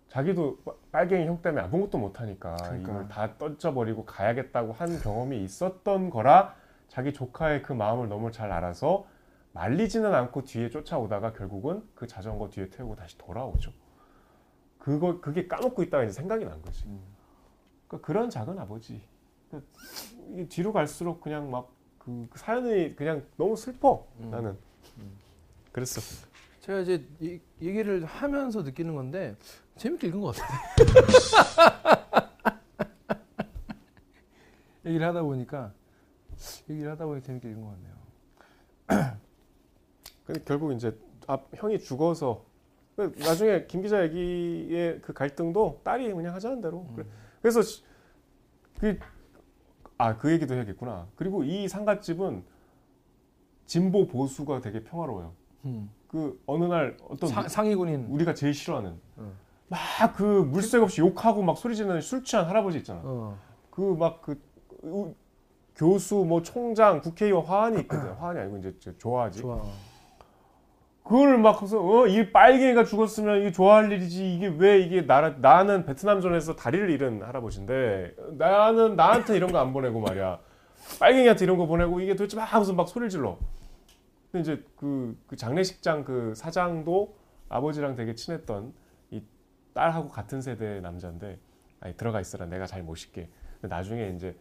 [0.08, 2.92] 자기도 빠- 빨갱이 형 때문에 아무것도 못하니까 그러니까.
[2.92, 6.54] 이걸 다 던져버리고 가야겠다고 한 경험이 있었던 거라
[6.88, 9.06] 자기 조카의 그 마음을 너무 잘 알아서
[9.52, 13.72] 말리지는 않고 뒤에 쫓아오다가 결국은 그 자전거 뒤에 태우고 다시 돌아오죠.
[14.84, 16.84] 그거 그게 까먹고 있다가 이제 생각이 난 거지.
[16.86, 17.00] 음.
[17.88, 19.02] 그러니까 그런 작은 아버지.
[19.48, 19.68] 그러니까
[20.48, 21.74] 뒤로 갈수록 그냥 막
[22.04, 24.30] 그 사연이 그냥 너무 슬퍼 음.
[24.30, 24.58] 나는.
[24.98, 25.18] 음.
[25.72, 26.00] 그랬어.
[26.60, 29.36] 제가 이제 이, 얘기를 하면서 느끼는 건데
[29.76, 30.60] 재밌게 읽은 것 같아요.
[34.84, 35.72] 얘기를 하다 보니까
[36.68, 37.94] 얘기를 하다 보니 재밌게 읽은 것 같네요.
[40.26, 42.53] 근데 결국 이제 앞 형이 죽어서 그
[42.96, 47.06] 나중에 김 기자 얘기의 그 갈등도 딸이 그냥 하자는 대로 그래.
[47.42, 47.60] 그래서
[48.78, 48.98] 그
[49.96, 52.42] 아 그 얘기도 해야겠구나 그리고 이 상갓집은
[53.66, 55.32] 진보 보수가 되게 평화로워요
[55.66, 55.88] 음.
[56.08, 58.06] 그 어느 날 어떤 사- 상위군인.
[58.10, 59.32] 우리가 제일 싫어하는 응.
[59.68, 63.38] 막그 물색 없이 욕하고 막 소리 지르는 술 취한 할아버지 있잖아 어.
[63.70, 64.40] 그막그
[65.76, 69.62] 교수 뭐 총장 국회의원 화환이 있거든 화환이 아니고 이제 저 좋아하지 좋아.
[71.04, 74.34] 그걸 막 해서 어, 이 빨갱이가 죽었으면 이게 좋아할 일이지.
[74.34, 80.00] 이게 왜 이게 나라 나는 베트남전에서 다리를 잃은 할아버지인데 나는 나한테 이런 거 안 보내고
[80.00, 80.40] 말이야.
[80.98, 83.36] 빨갱이한테 이런 거 보내고 이게 도대체 막 하면서 막 소리를 질러.
[84.32, 87.14] 근데 이제 그, 그 장례식장 그 사장도
[87.50, 88.72] 아버지랑 되게 친했던
[89.10, 89.22] 이
[89.74, 91.38] 딸하고 같은 세대의 남자인데
[91.80, 92.46] 아니 들어가 있어라.
[92.46, 93.28] 내가 잘 모실게.
[93.60, 94.34] 근데 나중에 이제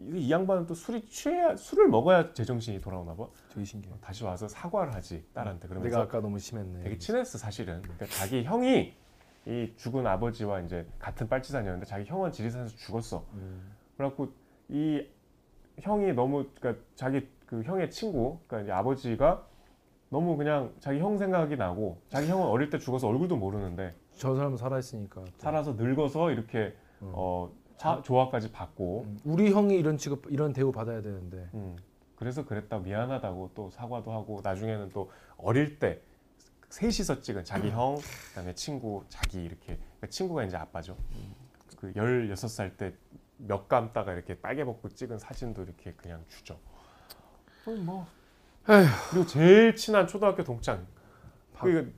[0.00, 3.94] 이, 이 양반은 또 술이 취해야 술을 먹어야 제정신이 돌아오나 봐 되게 신기해.
[4.00, 6.82] 다시 와서 사과를 하지 딸한테 그러면서 내가 아까 너무 심했네.
[6.82, 7.82] 되게 친했어 사실은.
[7.82, 8.94] 그러니까 자기 형이
[9.46, 13.24] 이 죽은 아버지와 이제 같은 빨치산이었는데 자기 형은 지리산에서 죽었어.
[13.34, 13.72] 음.
[13.96, 14.28] 그래갖고
[14.68, 15.06] 이
[15.80, 19.46] 형이 너무 그러니까 자기 그 형의 친구, 그러니까 아버지가
[20.10, 24.56] 너무 그냥 자기 형 생각이 나고 자기 형은 어릴 때 죽어서 얼굴도 모르는데 저 사람은
[24.56, 25.22] 살아있으니까.
[25.22, 25.30] 또.
[25.38, 27.12] 살아서 늙어서 이렇게 음.
[27.14, 29.20] 어 차- 조화까지 받고 음.
[29.24, 31.48] 우리 형이 이런 취급, 이런 대우 받아야 되는데.
[31.54, 31.76] 음,
[32.16, 36.00] 그래서 그랬다 미안하다고 또 사과도 하고 나중에는 또 어릴 때
[36.70, 37.96] 셋이서 찍은 자기 형
[38.30, 40.96] 그다음에 친구 자기 이렇게 그러니까 친구가 이제 아빠죠
[41.78, 42.94] 그 16살 때
[43.40, 46.58] 몇 감다가 이렇게 빨개 벗고 찍은 사진도 이렇게 그냥 주죠
[47.64, 48.04] 거의 뭐
[48.68, 48.84] 에휴.
[49.10, 50.84] 그리고 제일 친한 초등학교 동창
[51.54, 51.94] 박, 그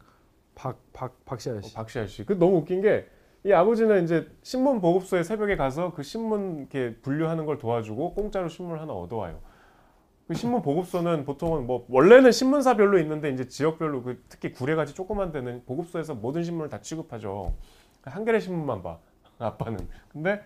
[0.55, 1.73] 박, 박, 박시아 씨.
[1.75, 2.27] 박시아 씨.
[2.27, 3.09] 그 너무 웃긴 게
[3.45, 8.81] 이 아버지는 이제 신문 보급소에 새벽에 가서 그 신문 이렇게 분류하는 걸 도와주고 공짜로 신문을
[8.81, 9.41] 하나 얻어와요.
[10.29, 15.63] 그 신문 보급소는 보통은 뭐 원래는 신문사별로 있는데 이제 지역별로 그 특히 구례같이 조그만 데는
[15.65, 17.55] 보급소에서 모든 신문을 다 취급하죠.
[18.03, 18.99] 한겨레 신문만 봐
[19.39, 19.89] 아빠는.
[20.13, 20.43] 근데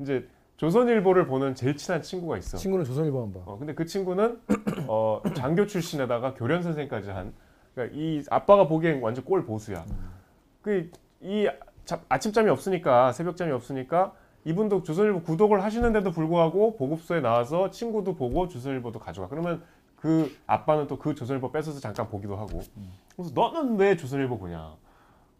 [0.00, 2.56] 이제 조선일보를 보는 제일 친한 친구가 있어.
[2.56, 3.40] 친구는 조선일보만 봐.
[3.46, 4.40] 어, 근데 그 친구는
[4.88, 7.32] 어, 장교 출신에다가 교련 선생까지 한.
[7.74, 9.84] 그러니까 이 아빠가 보기엔 완전 꼴 보수야.
[10.60, 10.90] 그
[11.22, 11.48] 이
[12.08, 14.12] 아침잠이 없으니까 새벽잠이 없으니까
[14.44, 19.28] 이분도 조선일보 구독을 하시는데도 불구하고 보급소에 나와서 친구도 보고 조선일보도 가져가.
[19.28, 19.62] 그러면
[19.96, 22.60] 그 아빠는 또 그 조선일보 뺏어서 잠깐 보기도 하고.
[23.16, 24.74] 그래서 너는 왜 조선일보 보냐?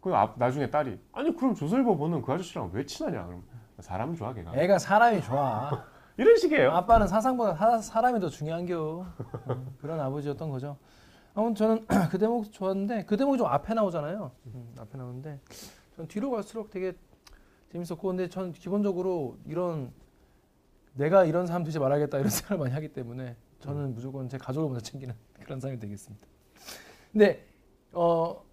[0.01, 3.25] 그 앞- 나중에 딸이 아니 그럼 조선일보 보는 그 아저씨랑 왜 친하냐?
[3.25, 3.43] 그럼
[3.79, 4.53] 사람은 좋아 걔가.
[4.55, 5.83] 애가 사람이 좋아.
[6.15, 6.71] 이런 식이에요.
[6.71, 9.05] 아빠는 사상보다 사, 사람이 더 중요한겨.
[9.47, 10.77] 어, 그런 아버지였던 거죠.
[11.35, 14.31] 아무튼 저는 그 대목 좋았는데 그 대목이 좀 앞에 나오잖아요.
[14.53, 15.39] 음, 앞에 나오는데
[15.95, 16.93] 전 뒤로 갈수록 되게
[17.71, 19.91] 재밌었고 근데 전 기본적으로 이런
[20.93, 24.81] 내가 이런 사람 되지 말아야겠다 이런 생각을 많이 하기 때문에 저는 무조건 제 가족을 먼저
[24.81, 25.13] 챙기는
[25.43, 26.27] 그런 사람이 되겠습니다.
[27.11, 27.45] 근데
[27.91, 28.43] 어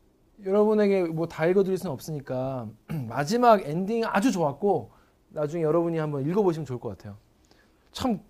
[0.44, 2.68] 여러분에게 뭐 다 읽어드릴 수는 없으니까
[3.08, 4.90] 마지막 엔딩 아주 좋았고
[5.30, 7.16] 나중에 여러분이 한번 읽어보시면 좋을 것 같아요.
[7.92, 8.20] 참,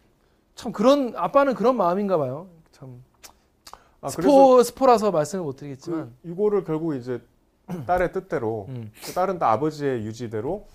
[0.55, 2.49] 참 그런 아빠는 그런 마음인가 봐요.
[2.73, 3.03] 참
[4.01, 7.21] 아, 스포 스포라서 말씀을 못 드리겠지만 그 이거를 결국 이제
[7.87, 10.67] 딸의 뜻대로 음, 그 딸은 또 아버지의 유지대로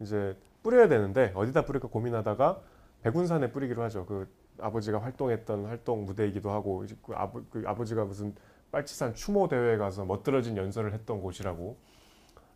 [0.00, 2.60] 이제 뿌려야 되는데 어디다 뿌릴까 고민하다가
[3.02, 4.06] 백운산에 뿌리기로 하죠.
[4.06, 4.28] 그
[4.60, 8.34] 아버지가 활동했던 활동 무대이기도 하고 그, 아버, 그 아버지가 무슨
[8.70, 11.76] 빨치산 추모 대회에 가서 멋들어진 연설을 했던 곳이라고.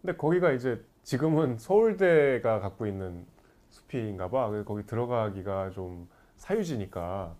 [0.00, 3.26] 근데 거기가 이제 지금은 서울대가 갖고 있는
[3.70, 4.50] 숲인가 봐.
[4.64, 7.34] 거기 들어가기가 좀 사유지니까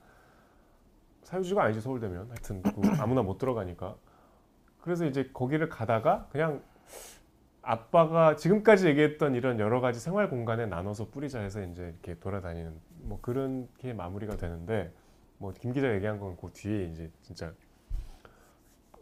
[1.22, 3.96] 사유지가 아니지 서울대면 하여튼 그 아무나 못 들어가니까.
[4.86, 6.62] 그래서 이제 거기를 가다가 그냥
[7.60, 12.72] 아빠가 지금까지 얘기했던 이런 여러 가지 생활 공간에 나눠서 뿌리자 해서 이제 이렇게 돌아다니는
[13.02, 14.92] 뭐 그런 게 마무리가 되는데
[15.38, 17.52] 뭐 김 기자 얘기한 건 그 뒤에 이제 진짜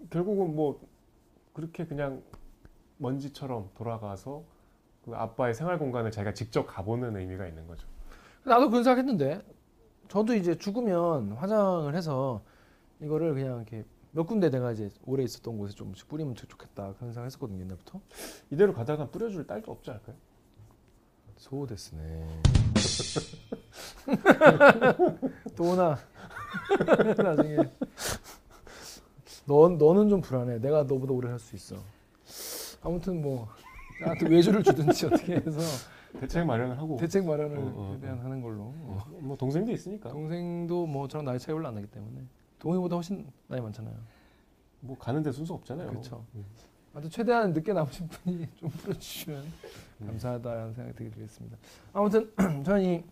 [0.09, 0.80] 결국은 뭐
[1.53, 2.22] 그렇게 그냥
[2.97, 4.43] 먼지처럼 돌아가서
[5.05, 7.87] 그 아빠의 생활 공간을 자기가 직접 가보는 의미가 있는 거죠.
[8.45, 9.43] 나도 그런 생각했는데
[10.09, 12.43] 저도 이제 죽으면 화장을 해서
[13.03, 13.85] 이거를 그냥 이렇게
[14.15, 18.01] 몇 군데 내가 이제 오래 있었던 곳에 좀씩 뿌리면 좋- 좋겠다 그런 생각 했었거든요 옛날부터.
[18.51, 20.17] 이대로 가다가 뿌려줄 딸도 없지 않을까요?
[21.37, 22.41] 소데스네.
[25.57, 25.99] 또 오나
[27.23, 27.57] 나중에
[29.47, 30.59] 너 너는 좀 불안해.
[30.61, 31.77] 내가 너보다 오래 살 수 있어.
[32.83, 33.49] 아무튼 뭐
[34.01, 35.59] 나한테 외주를 주든지 어떻게 해서
[36.21, 38.62] 대책 마련을 하고 대책 마련을 어, 어, 최대한 하는 걸로.
[38.62, 39.05] 어.
[39.21, 42.21] 뭐 동생도 있으니까 동생도 뭐 저랑 나이 차이 별로 안 나기 때문에
[42.65, 43.95] 동생보다 훨씬 나이 많잖아요.
[44.81, 45.89] 뭐 가는데 순서 없잖아요.
[45.91, 46.25] 그렇죠.
[46.35, 46.45] 음.
[46.95, 49.43] 아무튼 최대한 늦게 남으신 분이 좀 풀어주시면
[50.01, 50.07] 음.
[50.07, 51.59] 감사하다는 생각이 들게 되겠습니다.
[51.93, 52.33] 아무튼
[52.65, 53.05] 저는 이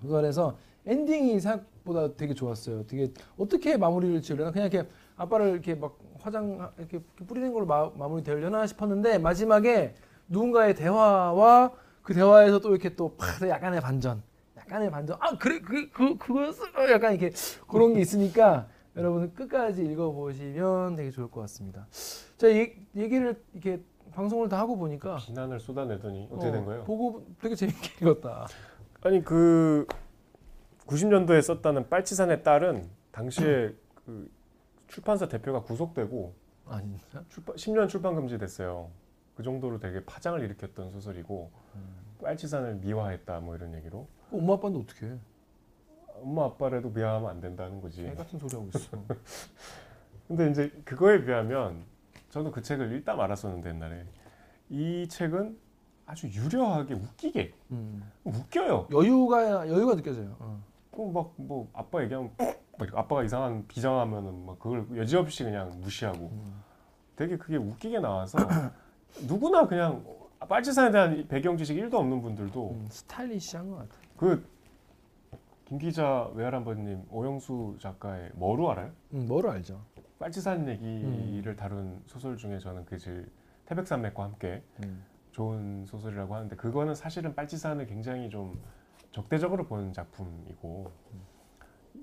[0.00, 2.86] 그거에서 엔딩이 생각보다 되게 좋았어요.
[2.86, 8.22] 되게 어떻게 마무리를 지으려나 그냥 이렇게 아빠를 이렇게 막 화장 이렇게 뿌리는 걸로 마, 마무리
[8.22, 9.94] 되려나 싶었는데 마지막에
[10.28, 14.22] 누군가의 대화와 그 대화에서 또 이렇게 또 팍, 약간의 반전,
[14.66, 15.16] 약간의 반전.
[15.20, 16.64] 아 그래 그 그 그거였어.
[16.90, 17.34] 약간 이렇게
[17.68, 21.86] 그런 게 있으니까 여러분은 끝까지 읽어보시면 되게 좋을 것 같습니다.
[22.36, 26.84] 자, 이 얘기를 이렇게 방송을 다 하고 보니까 비난을 쏟아내더니 어떻게 어, 된 거예요?
[26.84, 28.46] 보고 되게 재밌게 읽었다.
[29.02, 29.86] 아니 그
[30.86, 34.30] 90년도에 썼다는 빨치산의 딸은 당시에 그
[34.88, 36.34] 출판사 대표가 구속되고
[36.66, 37.24] 아 진짜?
[37.28, 38.88] 출판, 10년 출판 금지됐어요.
[39.36, 41.50] 그 정도로 되게 파장을 일으켰던 소설이고
[42.22, 45.18] 빨치산을 미화했다 뭐 이런 얘기로 엄마 아빠는 어떻게 해?
[46.22, 48.02] 엄마 아빠라도 미화하면 안 된다는 거지.
[48.02, 48.98] 개 같은 소리 하고 있어.
[50.28, 51.84] 근데 이제 그거에 비하면
[52.30, 54.04] 저는 그 책을 읽다 말았었는데 옛날에
[54.68, 55.56] 이 책은
[56.06, 58.10] 아주 유려하게 웃기게 음.
[58.24, 58.88] 웃겨요.
[58.92, 60.36] 여유가 여유가 느껴져요.
[60.38, 60.62] 어.
[60.96, 66.62] 막뭐 아빠 얘기하면 막 아빠가 이상한 비장하면은 막 그걸 여지없이 그냥 무시하고 음.
[67.16, 68.38] 되게 그게 웃기게 나와서
[69.26, 70.04] 누구나 그냥
[70.38, 74.05] 빨치산에 대한 배경 지식 1도 없는 분들도 음, 스타일리시한 것 같아.
[74.16, 74.56] 그
[75.66, 78.92] 김 기자 외할아버님 오영수 작가의 뭐로 알아요?
[79.14, 79.80] 음, 뭐를 알죠?
[80.20, 83.28] 빨치산 얘기를 다룬 소설 중에 저는 그 제일
[83.66, 85.04] 태백산맥과 함께 음.
[85.32, 88.56] 좋은 소설이라고 하는데 그거는 사실은 빨치산을 굉장히 좀
[89.10, 90.88] 적대적으로 보는 작품이고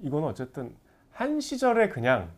[0.01, 0.75] 이거는 어쨌든
[1.11, 2.29] 한 시절에 그냥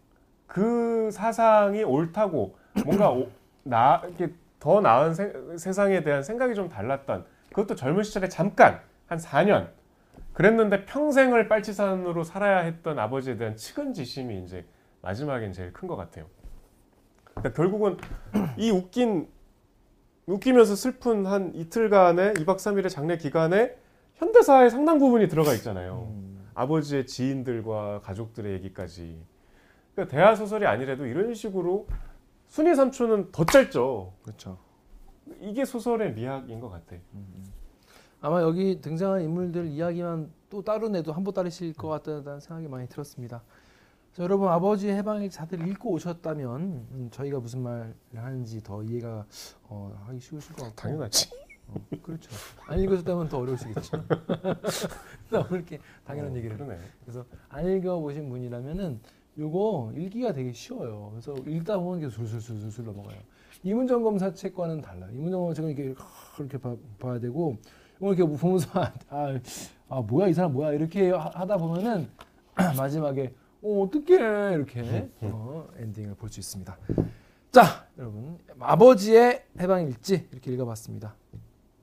[0.46, 2.56] 그 사상이 옳다고
[2.86, 3.30] 뭔가 오-
[3.64, 9.18] 나 이렇게 더 나은 세, 세상에 대한 생각이 좀 달랐던 그것도 젊은 시절에 잠깐 한
[9.18, 9.70] 4년
[10.34, 14.66] 그랬는데 평생을 빨치산으로 살아야 했던 아버지에 대한 측은지심이 이제
[15.02, 16.26] 마지막엔 제일 큰 것 같아요.
[17.26, 17.98] 그러니까 결국은
[18.58, 19.30] 이 웃긴
[20.26, 23.76] 웃기면서 슬픈 한 이틀간의 2박 3일의 장례 기간에
[24.16, 26.08] 현대사의 상당 부분이 들어가 있잖아요.
[26.12, 26.50] 음.
[26.56, 29.22] 아버지의 지인들과 가족들의 얘기까지.
[29.94, 31.88] 그러니까 대하 소설이 아니라도 이런 식으로
[32.48, 34.14] 순위 삼촌은 더 짧죠.
[34.24, 34.58] 그렇죠.
[35.42, 36.96] 이게 소설의 미학인 것 같아.
[38.26, 43.44] 아마 여기 등장한 인물들 이야기만 또 따로 내도 한번 따르실 것 같다는 생각이 많이 들었습니다.
[44.14, 49.28] 자, 여러분 아버지의 해방일 다들 읽고 오셨다면 음, 저희가 무슨 말을 하는지 더 이해가
[49.66, 51.30] 어, 하기 쉬우실 것 같고 당연하지.
[51.68, 52.32] 어, 그렇죠.
[52.66, 54.04] 안 읽으셨다면 더 어려우시겠죠.
[55.30, 56.80] 너무 이렇게 당연한 어, 얘기를 그러네.
[57.02, 59.02] 그래서 안 읽어보신 분이라면은
[59.38, 61.10] 요거 읽기가 되게 쉬워요.
[61.12, 63.20] 그래서 읽다 보면 계속 술술술술 넘어가요.
[63.62, 65.12] 이문정 검사 책과는 달라요.
[65.14, 66.02] 이문정 검사 책은 이렇게
[66.36, 67.60] 그렇게 봐, 봐야 되고
[67.98, 68.68] 이거 이렇게 보면서
[69.10, 69.40] 아,
[69.90, 72.08] 아 뭐야 이 사람 뭐야 이렇게 하- 하다 보면은
[72.78, 76.78] 마지막에 어 어떡해 이렇게 어, 엔딩을 볼 수 있습니다.
[77.52, 81.16] 자 여러분 아버지의 해방일지 이렇게 읽어봤습니다.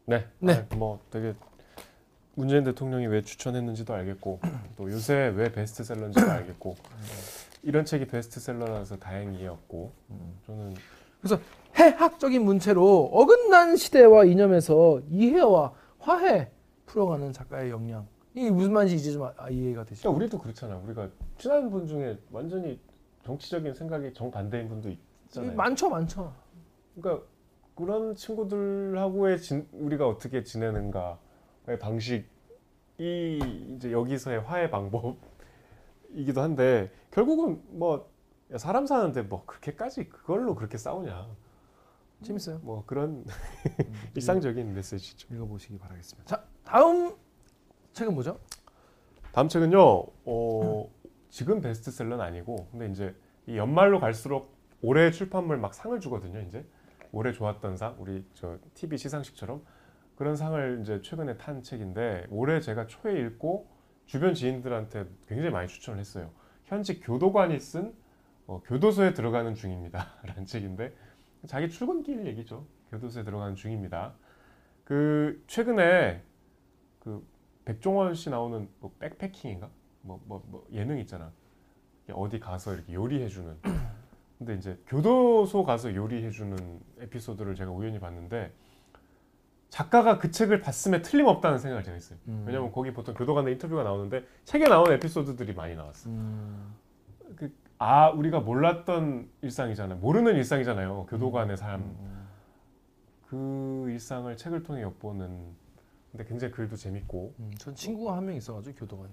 [0.07, 0.27] 네.
[0.39, 0.67] 네.
[0.71, 1.35] 아, 뭐 되게
[2.35, 4.41] 문재인 대통령이 왜 추천했는지도 알겠고
[4.77, 6.77] 또 요새 왜 베스트셀러인지도 알겠고
[7.63, 9.93] 이런 책이 베스트셀러라서 다행이었고
[10.47, 10.75] 저는
[11.77, 15.73] 해학적인 문체로 어긋난 시대와 이념에서 이해와
[16.07, 16.51] 화해
[16.87, 18.07] 풀어가는 작가의 역량.
[18.35, 20.09] 이게 무슨 말인지 이제 좀 아- 이해가 되시죠?
[20.09, 20.77] 그러니까 우리도 그렇잖아.
[20.79, 22.81] 우리가 친한 분 중에 완전히
[23.25, 24.91] 정치적인 생각이 정반대인 분도
[25.27, 25.55] 있잖아요.
[25.55, 26.33] 많죠, 많죠.
[26.97, 27.25] 그러니까
[27.77, 32.25] 그런 친구들하고의 진- 우리가 어떻게 지내는가의 방식이
[32.99, 38.11] 이제 여기서의 화해 방법이기도 한데 결국은 뭐
[38.53, 41.29] 야, 사람 사는데 뭐 그렇게까지 그걸로 그렇게 싸우냐
[42.23, 42.61] 재밌어요.
[42.63, 43.25] 뭐 그런 음,
[44.15, 45.35] 일상적인 메시지죠.
[45.35, 46.27] 읽어보시기 바라겠습니다.
[46.27, 47.17] 자, 다음
[47.93, 48.39] 책은 뭐죠?
[49.33, 49.79] 다음 책은요.
[50.25, 50.91] 어,
[51.31, 53.15] 지금 베스트셀러는 아니고 근데 이제
[53.47, 56.41] 이 연말로 갈수록 올해 출판물 막 상을 주거든요.
[56.41, 56.65] 이제
[57.13, 59.63] 올해 좋았던 상 우리 저 TV 시상식처럼
[60.17, 63.69] 그런 상을 이제 최근에 탄 책인데 올해 제가 초에 읽고
[64.07, 66.31] 주변 지인들한테 굉장히 많이 추천을 했어요.
[66.65, 67.95] 현직 교도관이 쓴
[68.47, 70.95] 어, 교도소에 들어가는 중입니다라는 책인데
[71.47, 72.67] 자기 출근길 얘기죠.
[72.91, 74.15] 교도소에 들어가는 중입니다.
[74.85, 76.23] 그 최근에
[76.99, 77.27] 그
[77.65, 79.71] 백종원 씨 나오는 뭐 백패킹인가
[80.03, 81.33] 뭐뭐 뭐 예능 있잖아
[82.13, 83.57] 어디 가서 이렇게 요리해주는
[84.39, 88.53] 근데 이제 교도소 가서 요리해주는 에피소드를 제가 우연히 봤는데
[89.71, 92.45] 작가가 그 책을 봤음에 틀림없다는 생각을 제가 했어요 음.
[92.47, 96.75] 왜냐면 거기 보통 교도관의 인터뷰가 나오는데 책에 나온 에피소드들이 많이 나왔어 음,
[97.85, 102.29] 아 우리가 몰랐던 일상이잖아요 모르는 일상이잖아요 교도관의 삶 음,
[103.29, 105.61] 그 일상을 책을 통해 엿보는
[106.13, 109.11] 근데 굉장히 글도 재밌고 음, 전 친구가 한 명 있어가지고 교도관이.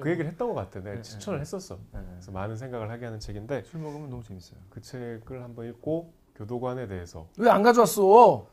[0.00, 1.40] 그 얘기를 했던 것 같아 내가 네, 추천을 네.
[1.42, 2.06] 했었어 네, 네.
[2.12, 4.58] 그래서 많은 생각을 하게 하는 책인데 술 먹으면 너무 재밌어요.
[4.70, 8.46] 그 책을 한번 읽고 교도관에 대해서 왜 안 가져왔어?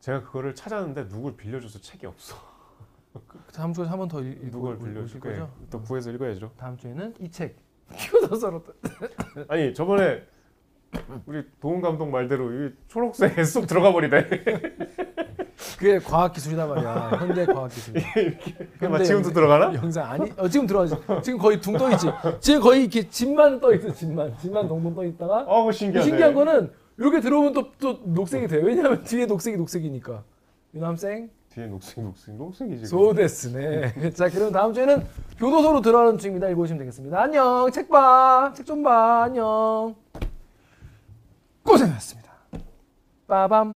[0.00, 2.36] 제가 그거를 찾았는데 누굴 빌려줘서 책이 없어.
[3.52, 5.18] 다음 주에 한 번 더 읽고 누굴 빌려줄?
[5.20, 5.50] 거죠?
[5.70, 6.52] 또 구해서 읽어야죠.
[6.56, 7.56] 다음 주에는 이 책.
[7.96, 10.22] 또- 아니 저번에
[11.26, 14.28] 우리 도훈 감독 말대로 이 초록색에 쏙 들어가 버리네.
[15.78, 17.10] 그게 과학 기술이단 말이야.
[17.18, 17.94] 현대 과학 기술.
[18.80, 19.74] 막 지금도 들어가나?
[19.74, 20.30] 영상 아니?
[20.36, 20.94] 어, 지금 들어가지.
[21.22, 22.06] 지금 거의 둥 떠 있지.
[22.40, 23.92] 지금 거의 이렇게 집만 떠 있어.
[23.92, 24.36] 집만.
[24.38, 26.08] 집만 동동 떠 있다가 어, 그 신기하네.
[26.08, 28.62] 신기한 거는 이렇게 들어오면 또, 또 녹색이 돼요.
[28.64, 30.22] 왜냐하면 뒤에 녹색이 녹색이니까.
[30.74, 32.86] 유남생 뒤에 녹색, 녹색, 녹색이지.
[32.86, 34.10] 소데스네.
[34.14, 35.04] 자, 그럼 다음 주에는
[35.38, 36.48] 교도소로 들어가는 중입니다.
[36.48, 37.20] 읽어보시면 되겠습니다.
[37.20, 37.68] 안녕.
[37.72, 38.52] 책 봐.
[38.54, 39.24] 책 좀 봐.
[39.24, 39.96] 안녕.
[41.64, 42.30] 고생하셨습니다.
[43.26, 43.68] 빠밤.